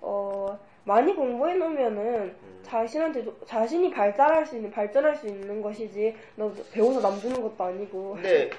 [0.00, 2.60] 어, 많이 공부해 놓으면은 음.
[2.62, 8.14] 자신한테 도- 자신이 발달할 수 있는 발전할 수 있는 것이지 너 배워서 남주는 것도 아니고
[8.14, 8.50] 근데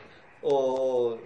[0.41, 1.17] 어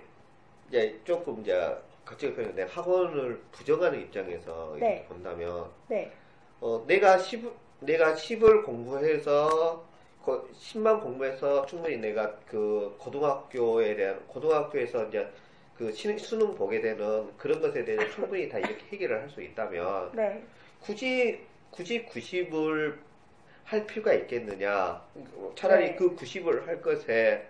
[0.69, 1.75] 이제 조금 이제
[2.05, 5.05] 갑자기 표현데 학원을 부정하는 입장에서 네.
[5.07, 6.11] 본다면 네
[6.61, 9.81] 어 내가 10 내가 10을 공부해서
[10.21, 15.25] 거- 10만 공부해서 충분히 내가 그 고등학교에 대한 고등학교에서 이제
[15.77, 20.11] 그 시- 수능 보게 되는 그런 것에 대해서 충분히 다 이렇게 해결을 할 수 있다면
[20.13, 20.43] 네.
[20.81, 22.97] 굳이 굳이 90을
[23.63, 25.01] 할 필요가 있겠느냐?
[25.55, 25.95] 차라리 네.
[25.95, 27.47] 그 90을 할 것에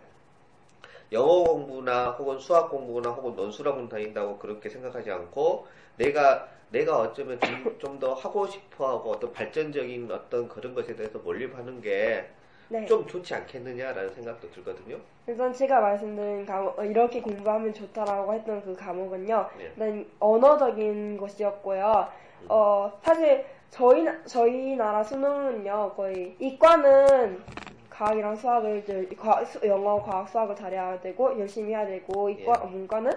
[1.11, 5.67] 영어 공부나 혹은 수학 공부나 혹은 논술학원 다닌다고 그렇게 생각하지 않고
[5.97, 7.39] 내가 내가 어쩌면
[7.79, 12.29] 좀 더 하고 싶어 하고 어떤 발전적인 어떤 그런 것에 대해서 몰입하는 게
[12.67, 12.85] 네.
[12.85, 14.97] 좀 좋지 않겠느냐라는 생각도 들거든요.
[15.25, 19.63] 일단 제가 말씀드린 과목, 어, 이렇게 공부하면 좋다라고 했던 그 과목은요, 네.
[19.75, 22.07] 일단 언어적인 것이었고요.
[22.47, 27.43] 어, 사실 저희, 나- 저희 나라 수능은요, 거의 이과는
[27.89, 32.67] 과학이랑 수학을, 이제 과- 수- 영어, 과학, 수학을 잘해야 되고, 열심히 해야 되고, 이과, 예.
[32.67, 33.11] 문과는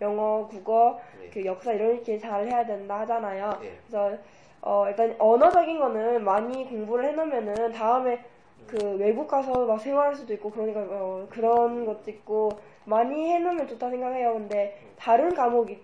[0.00, 1.28] 영어, 국어, 네.
[1.30, 3.58] 그 역사 이렇게 잘 해야 된다 하잖아요.
[3.64, 3.78] 예.
[3.86, 4.16] 그래서
[4.60, 8.24] 어, 일단 언어적인 거는 많이 공부를 해놓으면은 다음에
[8.66, 12.50] 그 외국 가서 막 생활할 수도 있고 그러니까 어, 그런 것도 있고
[12.84, 14.32] 많이 해놓으면 좋다 생각해요.
[14.34, 15.78] 근데 다른 과목이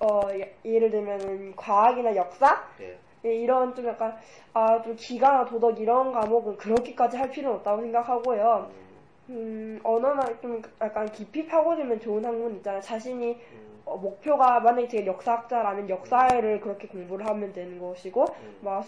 [0.00, 2.98] 어, 예- 예를 들면은 과학이나 역사 예.
[3.24, 4.16] 예, 이런 좀 약간
[4.52, 8.70] 아 좀 기가나 도덕 이런 과목은 그렇게까지 할 필요는 없다고 생각하고요.
[8.70, 8.96] 음,
[9.30, 12.80] 음, 언어나 좀 약간 깊이 파고들면 좋은 학문 있잖아요.
[12.80, 18.58] 자신이 음, 어, 목표가 만약에 제가 역사학자라면 역사를 그렇게 공부를 하면 되는 것이고 음.
[18.60, 18.84] 막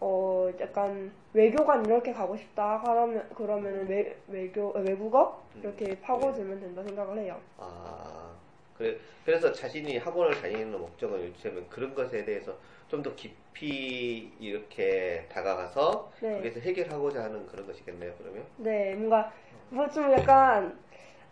[0.00, 6.82] 어, 약간 외교관 이렇게 가고 싶다 그러면 그러면은 외, 외교 어, 외국어 이렇게 파고들면 된다
[6.82, 7.36] 생각을 해요.
[7.58, 8.35] 아,
[8.76, 12.58] 그래, 그래 서 자신이 학원을 다니는 목적은 요즘은 그런 것에 대해서
[12.88, 16.36] 좀 더 깊이 이렇게 다가가서 네.
[16.36, 18.46] 거기서 해결하고자 하는 그런 것이겠네요, 그러면?
[18.56, 19.32] 네, 뭔가
[19.70, 20.78] 뭐 좀 약간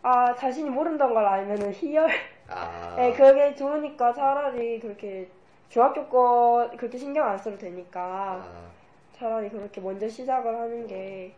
[0.03, 2.11] 아 자신이 모른다는 걸 알면은 희열.
[2.49, 2.57] 아,
[2.97, 5.31] 네, 그게 좋으니까 차라리 그렇게
[5.69, 8.71] 중학교 거 그렇게 신경 안 써도 되니까 아,
[9.13, 11.35] 차라리 그렇게 먼저 시작을 하는 게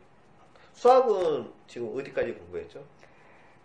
[0.75, 2.85] 수학은 지금 어디까지 공부했죠?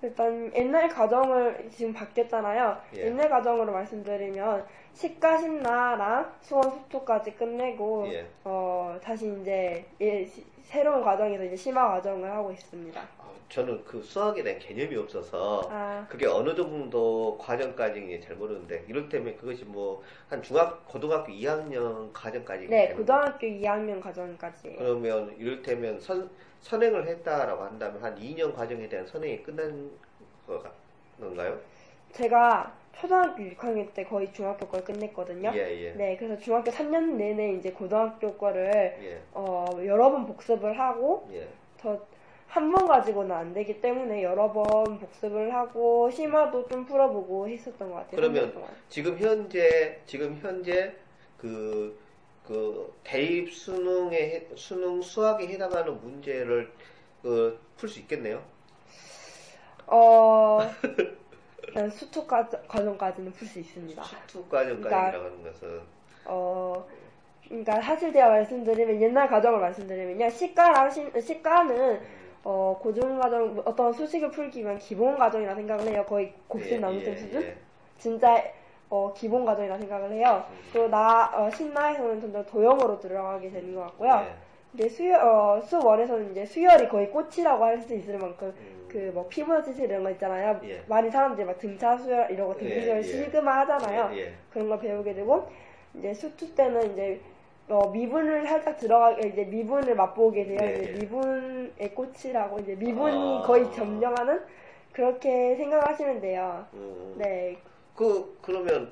[0.03, 2.77] 일단 옛날 과정을 지금 바뀌었잖아요.
[2.95, 3.05] 예.
[3.05, 8.25] 옛날 과정으로 말씀드리면 식과 신나랑 수원 수토까지 끝내고 예.
[8.43, 12.99] 어 다시 이제 예, 시- 새로운 과정에서 이제 심화 과정을 하고 있습니다.
[12.99, 18.83] 아, 저는 그 수학에 대한 개념이 없어서 아 그게 어느 정도 과정까지 이제 잘 모르는데
[18.87, 24.75] 이를테면 그것이 뭐 한 중학 고등학교 2학년 과정까지 네, 고등학교 2학년 과정까지.
[24.77, 26.29] 그러면 이를테면 선,
[26.61, 29.91] 선행을 했다라고 한다면 한 2년 과정에 대한 선행이 끝난
[31.19, 31.59] 건가요?
[32.11, 35.51] 제가 초등학교 6학년 때 거의 중학교 걸 끝냈거든요.
[35.55, 35.91] 예, 예.
[35.93, 38.69] 네, 그래서 중학교 3년 내내 이제 고등학교 거를
[39.01, 41.47] 예, 어, 여러 번 복습을 하고 예.
[41.77, 47.95] 더한 번 가지고는 안 되기 때문에 여러 번 복습을 하고 심화도 좀 풀어보고 했었던 것
[47.95, 48.15] 같아요.
[48.17, 48.69] 그러면 3년 동안.
[48.89, 50.93] 지금 현재, 지금 현재
[51.37, 51.97] 그,
[52.45, 56.71] 그 대입 수능에, 해- 수능 수학에 해당하는 문제를
[57.21, 58.41] 그, 풀 수 있겠네요?
[59.87, 60.59] 어,
[61.91, 64.03] 수투 과- 과정까지는 풀 수 있습니다.
[64.03, 65.81] 수투 과정까지라고 그러니까- 하는 것은
[66.25, 66.85] 어,
[67.47, 70.29] 그러니까 사실 제가 말씀드리면 옛날 과정을 말씀드리면요.
[70.29, 71.99] 시가랑 시, 시가는
[72.43, 76.05] 어, 고중 과정 어떤 수식을 풀기 위한 기본 과정이라 생각을 해요.
[76.07, 77.41] 거의 곱셈 예, 나눗셈 예, 수준.
[77.43, 77.57] 예.
[77.99, 78.43] 진짜
[78.91, 80.43] 어, 기본 과정이라 생각을 해요.
[80.71, 84.25] 그리고 나 어, 신나에서는 좀더 도형으로 들어가게 되는 것 같고요.
[84.27, 84.33] 예.
[84.71, 88.87] 근데 수열 어, 수월에서는 이제 수열이 거의 꽃이라고 할 수 있을 만큼 음.
[88.89, 90.59] 그뭐 피부너치스 이런 거 있잖아요.
[90.65, 90.81] 예.
[90.87, 93.03] 많이 사람들이 막 등차 수열 이런 거 등비 예, 수열 예.
[93.03, 94.09] 시그마 하잖아요.
[94.13, 94.33] 예, 예.
[94.51, 95.47] 그런 걸 배우게 되고
[95.95, 97.21] 이제 수투 때는 이제
[97.69, 100.57] 어, 미분을 살짝 들어가게 이제 미분을 맛보게 돼요.
[100.59, 100.99] 네, 이제 네.
[100.99, 103.47] 미분의 꽃이라고 이제 미분이 아.
[103.47, 104.41] 거의 점령하는
[104.91, 106.65] 그렇게 생각하시면 돼요.
[106.73, 107.15] 음.
[107.17, 107.55] 네,
[108.01, 108.91] 그, 그러면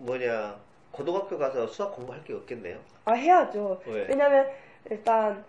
[0.00, 0.54] 뭐냐,
[0.92, 2.78] 고등학교 가서 수학 공부할 게 없겠네요?
[3.06, 3.80] 아 해야죠.
[3.86, 4.04] 왜?
[4.10, 4.46] 왜냐면
[4.90, 5.42] 일단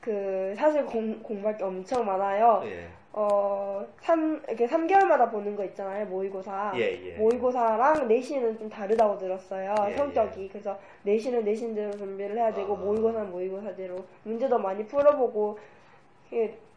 [0.00, 2.62] 그 사실 공, 공부할 게 엄청 많아요.
[2.64, 2.88] 예.
[3.12, 6.72] 어, 3, 이렇게 3개월마다 보는 거 있잖아요, 모의고사.
[6.76, 7.16] 예, 예.
[7.18, 10.48] 모의고사랑 내신은 좀 다르다고 들었어요, 예, 성격이.
[10.48, 12.78] 그래서 내신은 내신대로 준비를 해야 되고, 아.
[12.78, 15.58] 모의고사는 모의고사대로 문제도 많이 풀어보고,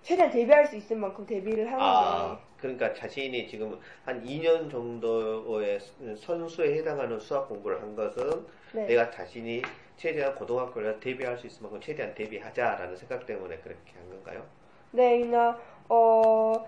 [0.02, 5.80] 최대한 대비할 수 있을 만큼 대비를 하는 아, 그러니까 자신이 지금 한 2년 정도의
[6.18, 8.30] 선수에 해당하는 수학 공부를 한 것은
[8.72, 8.80] 게.
[8.80, 8.86] 네.
[8.86, 9.62] 내가 자신이
[9.98, 14.46] 최대한 고등학교를 대비할 수 있을 만큼 최대한 대비하자라는 생각 때문에 그렇게 한 건가요?
[14.92, 15.58] 네, 그냥,
[15.90, 16.68] 어,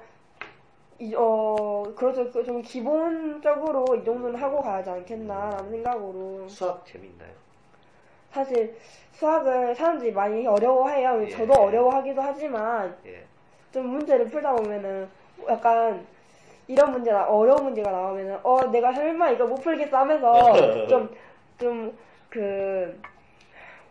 [1.00, 2.30] 이, 어, 그렇죠.
[2.32, 6.48] 그좀 기본적으로 이 정도는 하고 가야지 않겠나라는 생각으로.
[6.48, 7.32] 수학 재밌나요?
[8.32, 8.76] 사실
[9.12, 11.24] 수학을 사람들이 많이 어려워해요.
[11.24, 11.30] 예.
[11.30, 13.24] 저도 어려워하기도 하지만 예.
[13.72, 15.08] 좀 문제를 풀다 보면은
[15.50, 16.06] 약간
[16.68, 20.54] 이런 문제나 어려운 문제가 나오면은 어 내가 설마 이거 못 풀겠어 하면서
[20.88, 21.10] 좀
[21.60, 21.94] 좀
[22.30, 23.00] 그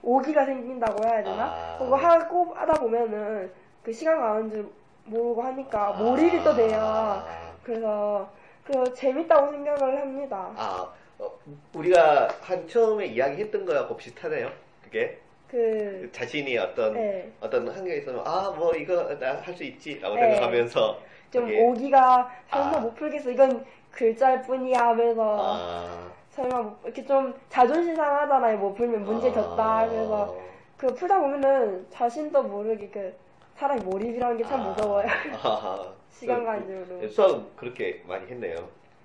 [0.02, 1.44] 오기가 생긴다고 해야 되나?
[1.44, 1.76] 아.
[1.78, 3.52] 그거 하고 하다 보면은
[3.84, 4.68] 그 시간 가는 줄
[5.04, 6.76] 모르고 하니까 몰입이 또 돼요.
[6.82, 7.52] 아.
[7.62, 8.28] 그래서
[8.64, 10.50] 그 재밌다고 생각을 합니다.
[10.56, 11.30] 아, 어,
[11.74, 14.50] 우리가 한 처음에 이야기했던 거하고 비슷하네요.
[14.82, 17.30] 그게 그 자신이 어떤 네.
[17.40, 20.22] 어떤 환경에 있으면 아뭐 이거 나 할 수 있지라고 네.
[20.32, 20.98] 생각하면서
[21.32, 22.80] 좀 그게- 오기가 설마 아.
[22.80, 29.02] 못 풀겠어 이건 글자일 뿐이야 하면서 아, 설마 못- 이렇게 좀 자존심 상하잖아요 못 풀면
[29.04, 29.32] 문제 아.
[29.32, 30.36] 졌다 그래서
[30.76, 33.14] 그 풀다 보면은 자신도 모르게 그
[33.56, 34.64] 사람이 몰입이라는 게참 아.
[34.68, 35.06] 무서워요
[35.42, 38.56] 아, 시간 줄로 그 수학 그렇게 많이 했네요.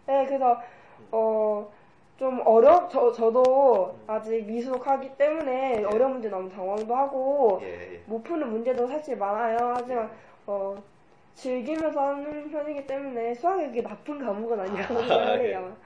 [0.06, 0.62] 네 그래서
[1.12, 1.66] 어
[2.18, 5.84] 좀 어려 저 저도 아직 미숙하기 때문에 예.
[5.84, 8.02] 어려운 문제 너무 당황도 하고 예, 예.
[8.08, 10.10] 못 푸는 문제도 사실 많아요 하지만
[10.48, 10.76] 어
[11.38, 15.78] 즐기면서 하는 편이기 때문에 수학이 그게 나쁜 과목은 아니라고 아, 생각해요.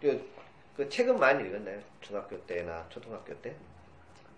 [0.00, 0.28] 그,
[0.76, 1.78] 그 책은 많이 읽었나요?
[2.00, 3.54] 중학교 때나 초등학교 때?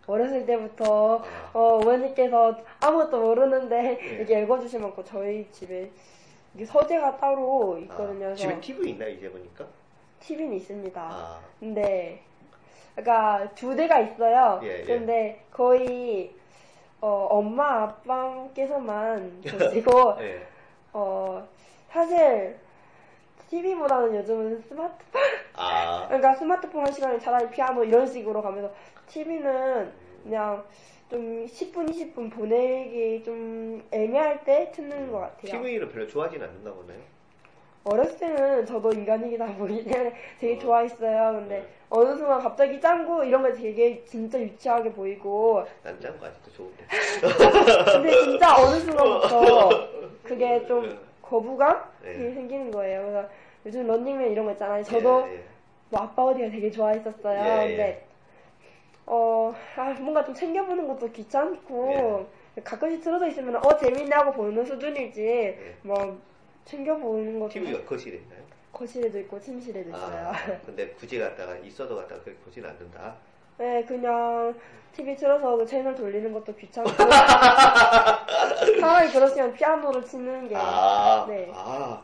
[0.06, 1.50] 어렸을 때부터 아.
[1.54, 4.06] 어, 어머니께서 아무것도 모르는데 예.
[4.16, 5.90] 이렇게 읽어주시면 그 저희 집에
[6.54, 8.28] 이게 서재가 따로 있거든요.
[8.28, 9.66] 아, 집에 TV 있나 이제 보니까?
[10.20, 11.00] TV는 있습니다.
[11.00, 12.22] 아, 근데
[12.94, 14.60] 그러니까 두 대가 있어요.
[14.64, 14.84] 예, 예.
[14.84, 16.34] 근데 거의
[17.00, 20.46] 어, 엄마 아빠께서만 보시고 예.
[20.92, 21.46] 어,
[21.88, 22.58] 사실
[23.48, 25.22] TV보다는 요즘은 스마트폰
[25.56, 28.72] 아, 그러니까 스마트폰 한 시간에 차라리 피아노 이런 식으로 가면서
[29.08, 29.92] TV는
[30.22, 30.64] 그냥
[31.08, 35.60] 좀 10분, 20분 보내기 좀 애매할 때 듣는 것 같아요.
[35.60, 37.00] TV를 별로 좋아하진 않는가 보네요.
[37.84, 40.58] 어렸을 때는 저도 인간이다 보기 때문에 되게 어.
[40.58, 41.32] 좋아했어요.
[41.32, 41.66] 근데 네.
[41.88, 46.84] 어느 순간 갑자기 짱구 이런 거 되게 진짜 유치하게 보이고 난짠거 아직도 좋은데.
[47.92, 49.70] 근데 진짜 어느 순간부터
[50.22, 50.98] 그게 좀 네.
[51.22, 52.34] 거부감이 네.
[52.34, 53.02] 생기는 거예요.
[53.02, 53.28] 그래서
[53.66, 54.82] 요즘 런닝맨 이런 거 있잖아요.
[54.84, 55.44] 저도 예, 예.
[55.88, 57.38] 뭐 아빠 어디가 되게 좋아했었어요.
[57.40, 58.06] 예, 근데
[59.06, 62.26] 어 아, 뭔가 좀 챙겨보는 것도 귀찮고
[62.58, 62.62] 예.
[62.62, 66.18] 가끔씩 틀어져 있으면 어 재밌네 하고 보는 수준이지 뭐
[66.70, 68.40] 챙겨보는 것도 TV가 거실에 있나요?
[68.72, 70.28] 거실에도 있고 침실에도 있어요.
[70.28, 70.32] 아,
[70.64, 73.14] 근데 굳이 갔다가 있어도 갔다가 그렇게 보진 않는다.
[73.58, 74.54] 네 그냥
[74.92, 76.90] TV 틀어서 그 채널 돌리는 것도 귀찮고
[78.80, 81.50] 차라리 그러시면 피아노를 치는 게 아, 네.
[81.54, 82.02] 아.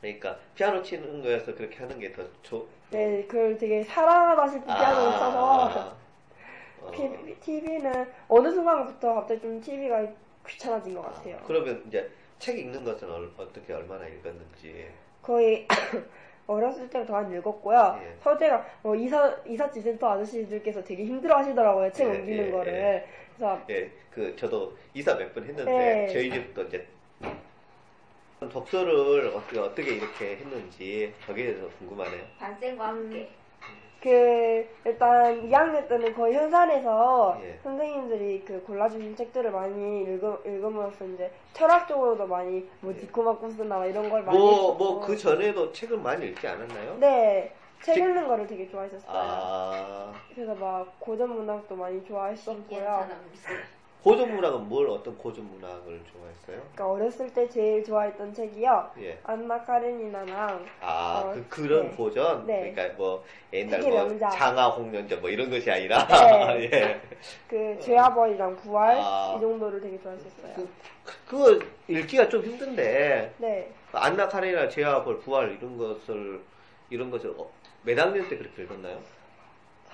[0.00, 2.66] 그러니까 피아노 치는 거여서 그렇게 하는 게 더 좋.
[2.90, 5.96] 네, 그걸 되게 사랑하다시피 피아노를 쳐서 아.
[6.80, 6.90] 어,
[7.42, 10.06] TV는 어느 순간부터 갑자기 좀 TV가
[10.46, 11.36] 귀찮아진 것 같아요.
[11.46, 12.08] 그러면 이제
[12.38, 14.88] 책 읽는 것은 얼- 어떻게 얼마나 읽었는지.
[15.22, 15.66] 거의
[16.46, 18.00] 어렸을 때부터 많이 읽었고요.
[18.02, 18.16] 예.
[18.20, 21.92] 서재가 어, 이사 이삿짐센터 아저씨들께서 되게 힘들어하시더라고요.
[21.92, 22.72] 책 예, 옮기는 예, 거를.
[22.72, 23.08] 예.
[23.36, 26.08] 그래서 예, 그 저도 이사 몇 번 했는데 네.
[26.08, 26.86] 저희 집도 이제
[28.40, 32.22] 독서를 어떻게 어떻게 이렇게 했는지 거기에 대해서 궁금하네요.
[32.38, 33.28] 반쌤과 함께
[34.00, 37.58] 그 일단 2학년 때는 거의 현산에서 예.
[37.64, 42.96] 선생님들이 그 골라주신 책들을 많이 읽음, 읽으면서 이제 철학적으로도 많이 뭐 예.
[43.00, 46.96] 디코마코스나 이런 걸 많이 뭐 뭐 그 전에도 책을 많이 읽지 않았나요?
[47.00, 49.04] 네, 책 책- 읽는 거를 되게 좋아했었어요.
[49.12, 53.06] 아 그래서 막 고전 문학도 많이 좋아했었고요.
[54.08, 54.24] 사람 있어.
[54.26, 56.62] 고전 문학은 뭘 어떤 고전 문학을 좋아했어요?
[56.72, 58.90] 그러니까 어렸을 때 제일 좋아했던 책이요.
[59.00, 59.18] 예.
[59.24, 61.96] 안나 카레니나랑 아, 어, 그, 그런 네.
[61.96, 62.46] 고전?
[62.46, 62.72] 네.
[62.72, 64.30] 그러니까 뭐, 옛날 뭐, 명작.
[64.30, 66.70] 장하 홍련전 뭐 이런 것이 아니라, 네.
[66.72, 67.00] 예.
[67.48, 69.34] 그 죄아벌이랑 부활 아.
[69.36, 70.54] 이 정도를 되게 좋아했었어요.
[70.54, 70.68] 그,
[71.26, 76.40] 그거 읽기가 좀 힘든데, 네, 안나 카레나 제아벌, 부활 이런 것을,
[76.90, 77.50] 이런 것을 어,
[77.82, 78.98] 몇 학년 때 그렇게 읽었나요?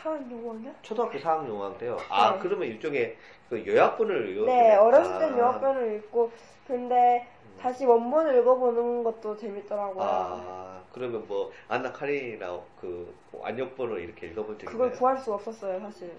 [0.05, 0.75] 사람 누구냐?
[0.83, 1.97] 초등학교 4학년 때요.
[2.11, 2.39] 아, 네.
[2.41, 3.17] 그러면 일종의
[3.49, 5.39] 그 요약본을 읽었 네, 어렸을 땐 아.
[5.39, 6.31] 요학편을 읽고
[6.67, 7.27] 근데
[7.59, 10.05] 다시 원본을 읽어보는 것도 재밌더라고요.
[10.05, 14.99] 아, 그러면 뭐, 안나 카레나 그, 완역본을 이렇게 읽어본 적이 그걸 있나요?
[14.99, 16.13] 구할 수가 없었어요, 사실.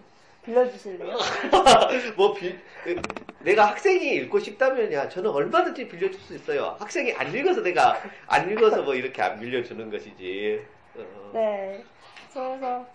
[0.44, 1.18] 빌려주실래요?
[2.18, 3.00] 뭐 빌, 그,
[3.42, 6.76] 내가 학생이 읽고 싶다면야 저는 얼마든지 빌려줄 수 있어요.
[6.80, 10.66] 학생이 안 읽어서 내가 안 읽어서 뭐 이렇게 안 빌려주는 것이지.
[10.98, 11.32] 어.
[11.34, 11.84] 네.
[12.32, 12.86] 그래서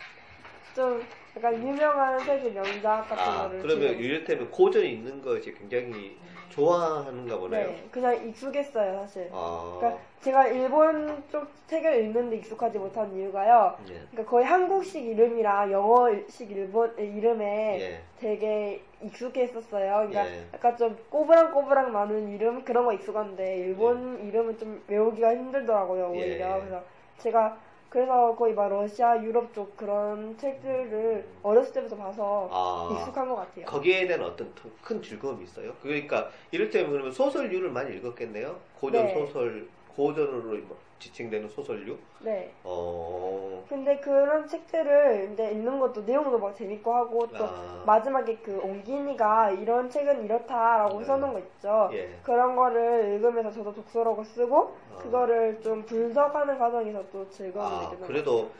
[0.74, 1.02] 좀
[1.36, 6.16] 약간 유명한 세계 명작 같은 아 거를 그러면 지금- 이를테면 고전이 있는 것이 굉장히
[6.50, 7.68] 좋아하는가 보네요.
[7.68, 9.28] 네, 그냥 익숙했어요, 사실.
[9.32, 13.76] 아, 그러니까 제가 일본 쪽 책을 읽는데 익숙하지 못한 이유가요.
[13.88, 13.92] 예.
[14.10, 18.00] 그러니까 거의 한국식 이름이랑 영어식 일본 이름에 예.
[18.18, 20.08] 되게 익숙했었어요.
[20.08, 20.44] 그러니까 예.
[20.52, 26.18] 약간 좀 꼬부랑꼬부랑 나는 이름 그런 거 익숙한데 일본 이름은 좀 외우기가 힘들더라고요 예.
[26.20, 26.58] 오히려.
[26.58, 26.82] 그래서
[27.18, 27.56] 제가
[27.91, 32.88] 그래서 거의 막 러시아, 유럽 쪽 그런 책들을 어렸을 때부터 봐서 아.
[32.95, 33.66] 익숙한 것 같아요.
[33.66, 35.74] 거기에 대한 어떤 더큰 즐거움이 있어요.
[35.82, 38.61] 그러니까 이를테면 그러면 소설류를 많이 읽었겠네요.
[38.78, 39.12] 고전 네.
[39.12, 41.98] 소설, 고전으로 뭐 지칭되는 소설류.
[42.20, 42.53] 네.
[42.62, 43.64] 어.
[43.68, 47.82] 근데 그런 책들을 이제 읽는 것도 내용도 막 재밌고 하고 또 아.
[47.86, 51.05] 마지막에 그 옹기니가 이런 책은 이렇다라고 네.
[51.05, 51.90] 써놓은 거 있죠.
[51.92, 52.18] 예.
[52.22, 54.98] 그런 거를 읽으면서 저도 독서록을 쓰고 아.
[54.98, 58.51] 그거를 좀 분석하는 과정에서 또 즐거움을 아, 느끼는 것 그래도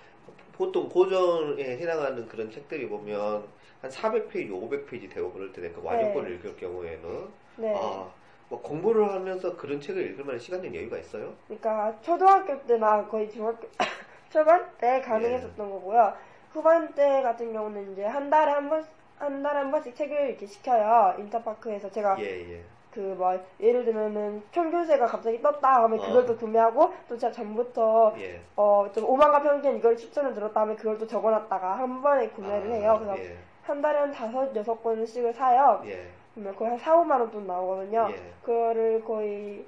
[0.53, 3.45] 보통 고전에 해당하는 그런 책들이 보면
[3.81, 7.75] 한 400페이지, 500페이지 되고 그럴 때그 완역본을 읽을 경우에는 네.
[7.77, 8.11] 아,
[8.51, 11.33] 뭐 공부를 하면서 그런 책을 읽을 만한 시간과 여유가 있어요?
[11.47, 13.69] 그러니까 초등학교 때나 거의 중학교
[14.31, 15.01] 초반 때 예.
[15.01, 16.13] 가능했었던 거고요.
[16.53, 18.85] 후반 때 같은 경우는 이제 한 달에 한 번,
[19.19, 21.15] 한 달에 한 번씩 책을 이렇게 시켜요.
[21.19, 22.25] 인터파크에서 제가 예,
[22.57, 22.63] 예.
[22.93, 26.03] 그 뭐 예를 들면은 평균세가 갑자기 떴다 하면 어.
[26.05, 28.41] 그걸 또 구매하고 또 제가 전부터 예.
[28.57, 32.75] 어 좀 오만과 편견 이걸 추천을 들었다 하면 그걸 또 적어놨다가 한 번에 구매를 아,
[32.75, 32.97] 해요.
[32.99, 33.37] 그래서 예.
[33.63, 35.81] 한 달에 한 다섯 여섯 권씩을 사요.
[35.87, 36.09] 예.
[36.35, 38.09] 그러면 거의 한 4, 5만 원 돈 나오거든요.
[38.13, 38.35] 예.
[38.43, 39.65] 그거를 거의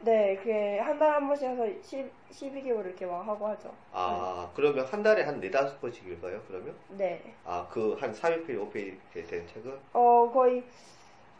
[0.00, 3.72] 네, 그게 한 달에 한 번씩 해서 10, 12개월 이렇게 막 하고 하죠.
[3.92, 6.74] 아, 그러면 한 달에 한 네다섯 번씩 읽어요, 그러면?
[6.88, 7.34] 네.
[7.44, 9.78] 아, 그 한 400페이지, 5페이지 되는 책을?
[9.92, 10.64] 어, 거의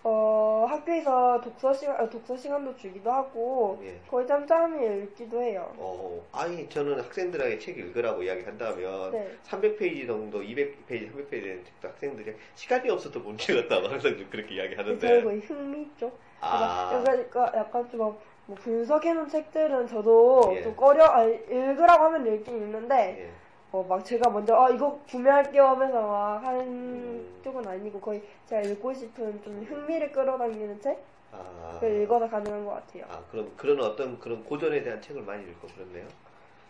[0.05, 4.01] 어, 학교에서 독서 시간 어, 독서 시간도 주기도 하고 예.
[4.09, 5.73] 거의 짬짬이 읽기도 해요.
[5.77, 9.31] 어, 아니, 저는 학생들에게 책 읽으라고 이야기 한다면, 네.
[9.45, 14.57] 300페이지 정도, 200페이지, 300페이지 되는 책도 학생들이 시간이 없어도 못 읽었다고 항상 좀 그렇게 저희
[14.57, 15.23] 이야기 하는데.
[15.23, 16.19] 거의 흥미 쪽.
[16.41, 20.63] 아, 그러니까 약간 좀 뭐 분석해놓은 책들은 저도 예.
[20.63, 23.31] 좀 꺼려 아, 읽으라고 하면 읽긴 읽는데 예.
[23.73, 27.41] 어, 막 제가 먼저 아 이거 구매할게요 하면서 막 하는 음.
[27.43, 31.03] 쪽은 아니고 거의 제가 읽고 싶은 좀 흥미를 끌어당기는 책을
[31.33, 33.05] 아, 읽어서 가능한 것 같아요.
[33.09, 36.07] 아, 그럼 그런 어떤 그런 고전에 대한 책을 많이 읽고 그렇네요.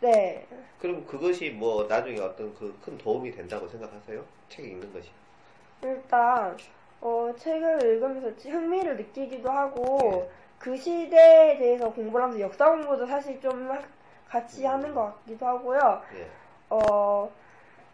[0.00, 0.46] 네.
[0.80, 4.24] 그럼 그것이 뭐 나중에 어떤 그 큰 도움이 된다고 생각하세요?
[4.48, 5.10] 책 읽는 것이.
[5.82, 6.56] 일단
[7.00, 10.30] 어, 책을 읽으면서 지- 흥미를 느끼기도 하고 예.
[10.58, 13.82] 그 시대에 대해서 공부를 하면서 역사 공부도 사실 좀 하-
[14.28, 16.02] 같이 하는 것 같기도 하고요.
[16.14, 16.26] 예.
[16.72, 17.30] 어,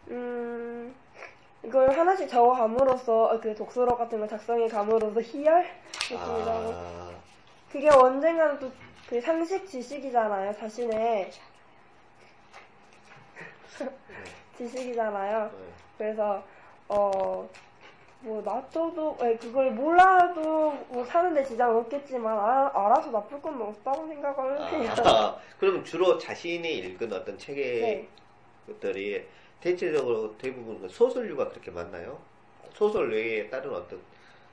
[0.09, 0.95] 음,
[1.63, 5.65] 이걸 하나씩 적어 감으로써 어, 그 독서록 같은 걸 작성해 감으로써 희열
[6.11, 7.11] 느낌이기도 하고 아,
[7.71, 8.71] 그게 언젠가는 또
[9.09, 10.53] 그 상식 지식이잖아요.
[10.53, 11.31] 자신의
[14.55, 15.45] 지식이잖아요.
[15.45, 15.65] 네.
[15.97, 16.43] 그래서
[16.87, 17.49] 어.
[18.21, 24.71] 뭐 놔둬도 예, 그걸 몰라도 뭐 사는데 지장은 없겠지만 아, 알아서 나쁠 건 없다고 생각을
[24.73, 24.93] 해요.
[25.05, 28.07] 아, 그럼 주로 자신이 읽은 어떤 책의 네.
[28.69, 29.25] 것들이
[29.61, 32.19] 대체적으로 대부분 그 소설류가 그렇게 많나요?
[32.73, 33.99] 소설 외에 다른 어떤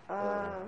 [0.09, 0.67] 아,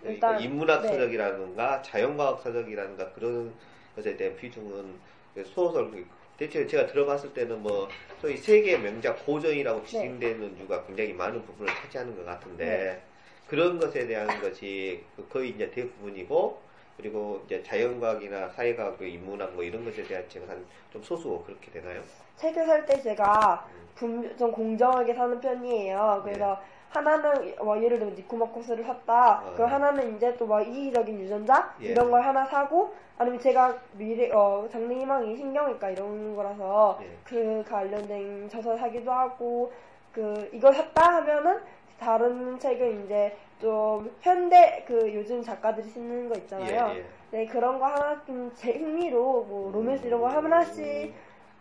[0.00, 0.88] 그러니까 일단, 인문학 네.
[0.88, 3.52] 서적이라든가 자연과학 서적이라든가 그런
[3.96, 4.94] 것에 대한 비중은
[5.34, 5.90] 그 소설
[6.36, 7.88] 대체 제가 들어봤을 때는 뭐
[8.20, 13.02] 소위 세계 명작 고전이라고 지칭되는 유가 굉장히 많은 부분을 차지하는 것 같은데 네.
[13.46, 19.62] 그런 것에 대한 것이 그 거의 이제 대부분이고 그리고 이제 자연과학이나 사회과학, 그 인문학 뭐
[19.64, 22.02] 이런 것에 대한 한좀 소수고 그렇게 되나요?
[22.36, 23.88] 책을 살 때 제가 음.
[23.94, 26.20] 분- 좀 공정하게 사는 편이에요.
[26.24, 26.58] 그래서
[26.90, 29.40] 하나는 뭐 예를 들면 니코마코스를 샀다.
[29.44, 29.50] 네.
[29.50, 29.54] 어.
[29.54, 31.88] 그럼 하나는 이제 또 막 이기적인 유전자 예.
[31.88, 37.10] 이런 걸 하나 사고 아니면 제가 미래 어 장래희망이 신경외과 이런 거라서 예.
[37.24, 39.72] 그 관련된 저서 사기도 하고
[40.12, 41.60] 그 이걸 샀다 하면은
[42.00, 46.94] 다른 책은 이제 좀 현대 그 요즘 작가들이 쓰는 거 있잖아요.
[46.94, 47.04] 예, 예.
[47.30, 50.36] 네 그런 거 하나 좀제 흥미로 뭐 로맨스 이런 거 음.
[50.36, 51.12] 하나씩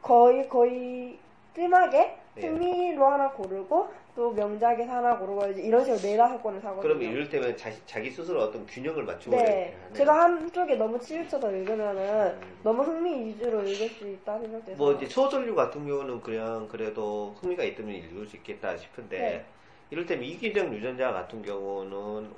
[0.02, 1.20] 거의 거의
[1.54, 2.42] 뜸하게 예.
[2.42, 6.82] 흥미로 하나 고르고 또 명작에서 하나 고르고 이런 식으로 네 다섯 권을 사거든요.
[6.82, 9.76] 그러면 이를테면 자기, 자기 스스로 어떤 균형을 맞추고 네.
[9.94, 12.60] 제가 한쪽에 너무 치우쳐서 읽으면은 음.
[12.64, 14.78] 너무 흥미 위주로 읽을 수 있다 생각돼서.
[14.78, 19.46] 뭐 이제 소설류 같은 경우는 그냥 그래도 흥미가 있다면 읽을 수 있겠다 싶은데 네.
[19.92, 22.32] 이를테면 이기적 유전자 같은 경우는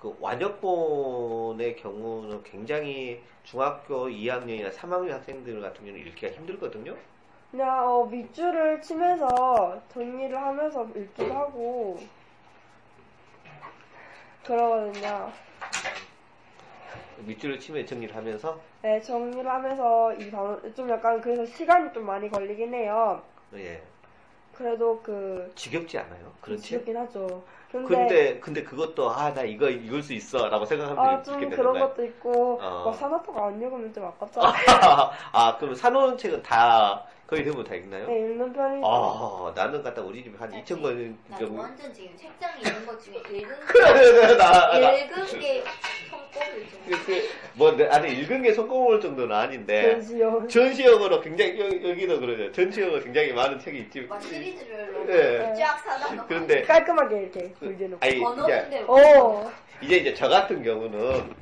[0.00, 6.96] 그 완역본의 경우는 굉장히 중학교 2학년이나 3학년 학생들 같은 경우는 읽기가 힘들거든요.
[7.50, 12.00] 그냥 어, 밑줄을 치면서 정리를 하면서 읽기도 하고
[14.44, 15.30] 그러거든요.
[17.18, 22.28] 밑줄을 치면 정리를 하면서 네, 정리를 하면서 이 단어 좀 약간 그래서 시간이 좀 많이
[22.28, 23.22] 걸리긴 해요.
[23.54, 23.82] 예
[24.52, 26.84] 그래도 그 지겹지 않아요 그런 책?
[26.84, 27.42] 지겹긴 하죠.
[27.70, 31.88] 근데, 근데 근데 그것도 아 나 이거 읽을 수 있어라고 생각하면 아, 좀 그런 되는가요?
[31.88, 32.84] 것도 있고 어.
[32.84, 34.52] 막 사나토가 안 읽으면 좀 아깝잖아요.
[35.32, 38.06] 아 그럼 사놓은 책은 다 거의 대부분 다 읽나요?
[38.06, 38.86] 네, 읽는 편이죠.
[38.86, 43.16] 아 나는 갖다 우리 집에 한 2천 권나 정도 완전 지금 책장에 있는 것 중에
[43.30, 45.64] 읽은 그래 나, 나 읽은 게
[46.10, 46.98] 손꼽을 정도.
[46.98, 50.46] 그, 그, 뭐, 내- 아니, 읽은 게 손꼽을 정도는 아닌데, 전시용.
[50.46, 52.52] 전시용으로 굉장히, 여- 여기 도 그러죠.
[52.52, 54.02] 전시용으로 굉장히 많은 책이 있지.
[54.02, 55.54] 막 시리즈별로 예.
[55.58, 57.98] 쫙 사다가 그런데, 깔끔하게 이렇게 돌려놓고.
[58.04, 59.50] 아니, 이제, 오.
[59.80, 61.32] 이제 이제 저 같은 경우는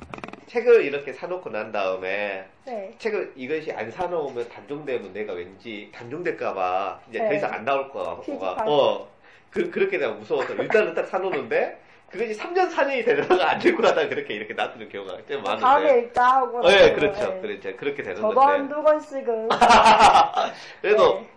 [0.51, 2.93] 책을 이렇게 사놓고 난 다음에 네.
[2.97, 7.37] 책을 이것이 안 사놓으면 단종되면 내가 왠지 단종될까봐 이제 더 네.
[7.37, 7.89] 이상 안 나올
[8.19, 8.57] 피지컬.
[8.67, 9.09] 어
[9.49, 11.79] 그, 그렇게 내가 무서워서 일단은 딱 사놓는데
[12.09, 16.23] 그것이 3년 4년이 되다가 안 들고 하다가 그렇게 이렇게 놔두는 경우가 꽤 많은데 다음에 읽자
[16.25, 16.67] 하고.
[16.67, 17.29] 네, 또, 그렇죠.
[17.29, 17.41] 네.
[17.41, 17.77] 그렇죠.
[17.77, 18.51] 그렇게 되는 저도 건데.
[18.51, 19.47] 한두 권씩은.
[20.81, 21.29] 그래도 네.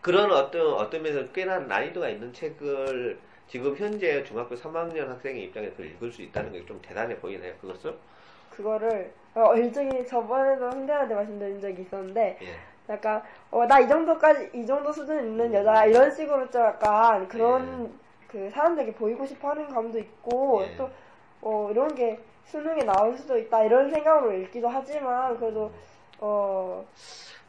[0.00, 6.10] 그런 어떤 어떤 면에서 꽤나 난이도가 있는 책을 지금 현재 중학교 3학년 학생의 입장에서 읽을
[6.10, 7.52] 수 있다는 게 좀 대단해 보이네요.
[7.60, 7.94] 그것을.
[8.56, 12.46] 그거를 어, 일종의 저번에도 홍대한테 말씀드린 적이 있었는데 예.
[12.92, 17.92] 약간 어, 나 이 정도까지 이 정도 수준 있는 여자 이런 식으로 좀 약간 그런
[18.28, 20.76] 그 사람들에게 보이고 싶어하는 감도 있고 예.
[20.76, 20.90] 또
[21.40, 25.70] 어, 이런 게 수능에 나올 수도 있다 이런 생각으로 읽기도 하지만 그래도
[26.18, 26.84] 어,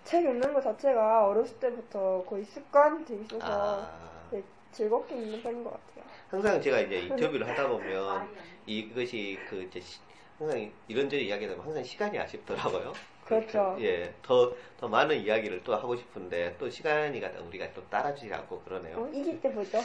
[0.06, 3.90] 책 읽는 것 자체가 어렸을 때부터 거의 습관이 돼 있어서 아.
[4.32, 4.42] 네,
[4.72, 6.04] 즐겁게 읽는 편인 것 같아요.
[6.30, 8.28] 항상 제가 이제 인터뷰를 하다 보면
[8.66, 10.00] 이것이 그 이제 시-
[10.38, 12.94] 항상 이런저런 이야기하다 보면 항상 시간이 아쉽더라고요.
[13.26, 13.78] 그렇죠.
[13.80, 18.62] 예, 더, 더 많은 이야기를 또 하고 싶은데 또 시간이 가다 우리가 또 따라주지 않고
[18.62, 18.98] 그러네요.
[18.98, 19.80] 어, 이길 때 보죠.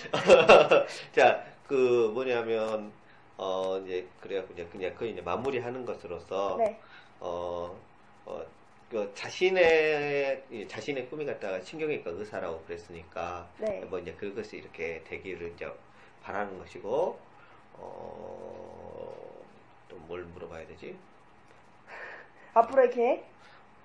[1.15, 2.93] 자, 그 뭐냐면
[3.37, 4.45] 어 이제 그래요.
[4.53, 6.81] 이제 그냥 그 이제 마무리 하는 것으로서 네.
[7.21, 7.79] 어,
[8.27, 8.45] 어,
[8.91, 13.85] 그 자신의 이 자신의 꿈이 갖다가 신경외과 의사라고 그랬으니까 네.
[13.89, 15.71] 뭐 이제 그것이 이렇게 되기를 이제
[16.23, 17.19] 바라는 것이고
[17.75, 19.38] 어
[19.89, 20.97] 또 뭘 물어봐야 되지?
[22.55, 23.27] 앞으로의 계획?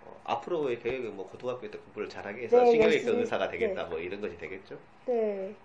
[0.05, 3.19] 어, 앞으로의 계획은 뭐 고등학교 때 공부를 잘하게 해서 네, 신경외과 열심히.
[3.19, 3.89] 의사가 되겠다 네.
[3.89, 4.77] 뭐 이런 것이 되겠죠?
[5.05, 5.55] 네.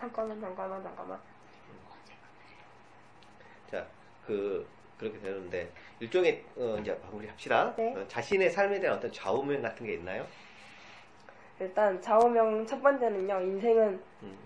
[0.00, 1.18] 잠깐만, 잠깐만, 잠깐만.
[3.70, 3.86] 자,
[4.26, 4.66] 그
[4.98, 5.70] 그렇게 되는데
[6.00, 7.74] 일종의 어, 이제 마무리 합시다.
[7.76, 7.94] 네.
[7.94, 10.26] 어, 자신의 삶에 대한 어떤 좌우명 같은 게 있나요?
[11.60, 14.38] 일단 좌우명 첫 번째는요, 인생은 음.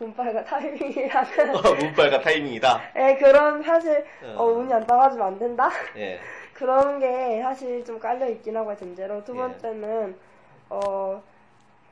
[0.00, 1.54] 운빨과 타이밍이라는.
[1.56, 2.80] 어, 문빨과 타이밍이다.
[2.96, 4.04] 예, 그런 사실,
[4.36, 4.42] 어.
[4.42, 5.70] 어, 운이 안 따라주면 안 된다?
[5.96, 6.18] 예.
[6.54, 9.22] 그런 게 사실 좀 깔려 있긴 하고, 전제로.
[9.24, 9.38] 두 예.
[9.38, 10.16] 번째는,
[10.70, 11.22] 어,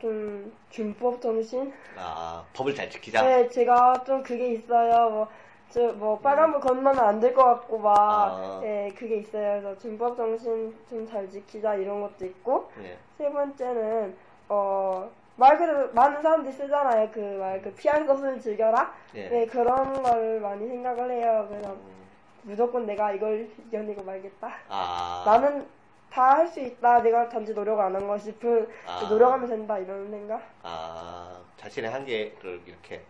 [0.00, 1.72] 좀, 균법 정신?
[1.96, 3.22] 아, 법을 잘 지키자.
[3.22, 5.10] 네, 제가 좀 그게 있어요.
[5.10, 5.28] 뭐,
[5.70, 8.60] 저, 뭐, 빨간불 건너면 안 될 것 같고, 막, 아.
[8.64, 9.60] 예, 그게 있어요.
[9.62, 12.98] 그래서 균법 정신 좀 잘 지키자, 이런 것도 있고, 예.
[13.16, 14.16] 세 번째는,
[14.48, 17.10] 어, 말 그대로 많은 사람들이 쓰잖아요.
[17.12, 18.92] 그 말, 그 피한 것을 즐겨라?
[19.14, 19.28] 예.
[19.28, 21.46] 네, 그런 걸 많이 생각을 해요.
[21.48, 22.06] 그래서 음,
[22.42, 24.52] 무조건 내가 이걸 이겨내고 말겠다.
[24.68, 25.22] 아.
[25.26, 25.66] 나는
[26.10, 27.00] 다 할 수 있다.
[27.02, 29.06] 내가 단지 노력 안한거 싶은, 아.
[29.08, 29.78] 노력하면 된다.
[29.78, 30.42] 이런 생각?
[30.62, 33.00] 아, 자신의 한계를 이렇게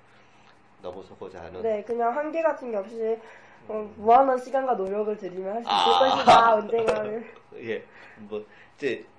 [0.83, 1.62] 넘어서고자 하는.
[1.62, 3.18] 네, 그냥 한계 같은 게 없이,
[3.66, 5.99] 어, 무한한 시간과 노력을 들이면 할 수 있을 아.
[6.14, 6.55] 것이다.
[6.55, 7.25] 언젠가는.
[7.57, 7.85] 예.
[8.18, 8.45] 뭐,
[8.77, 9.11] 이제, 어,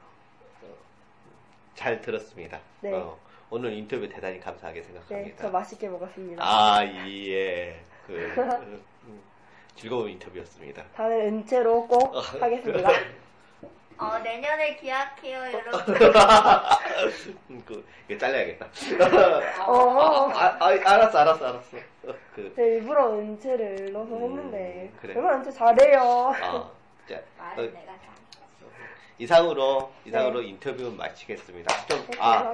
[1.75, 2.59] 잘 들었습니다.
[2.81, 2.93] 네.
[2.93, 3.17] 어,
[3.49, 5.41] 오늘 인터뷰 대단히 감사하게 네, 생각합니다.
[5.41, 6.43] 저 맛있게 먹었습니다.
[6.43, 7.79] 아, 예.
[8.07, 8.13] 그,
[9.05, 9.21] 음,
[9.75, 10.83] 즐거운 인터뷰였습니다.
[10.95, 12.89] 다음에 은채로 꼭 어, 하겠습니다.
[13.97, 15.95] 어, 내년에 기약해요, 여러분.
[17.51, 18.67] 음, 그, 이거 잘라야겠다.
[19.67, 20.29] 어.
[20.33, 21.77] 아, 아, 알았어, 알았어, 알았어.
[22.07, 25.13] 어, 그, 제가 일부러 은채를 넣어서 음, 했는데 그래.
[25.15, 26.01] 얼마나 은채 잘해요.
[26.41, 26.71] 아,
[27.07, 28.12] 자, 말은 어, 내가 다.
[29.23, 30.47] 이상으로, 이상으로 네.
[30.47, 31.85] 인터뷰 마치겠습니다.
[31.87, 32.51] 좀, 네, 아.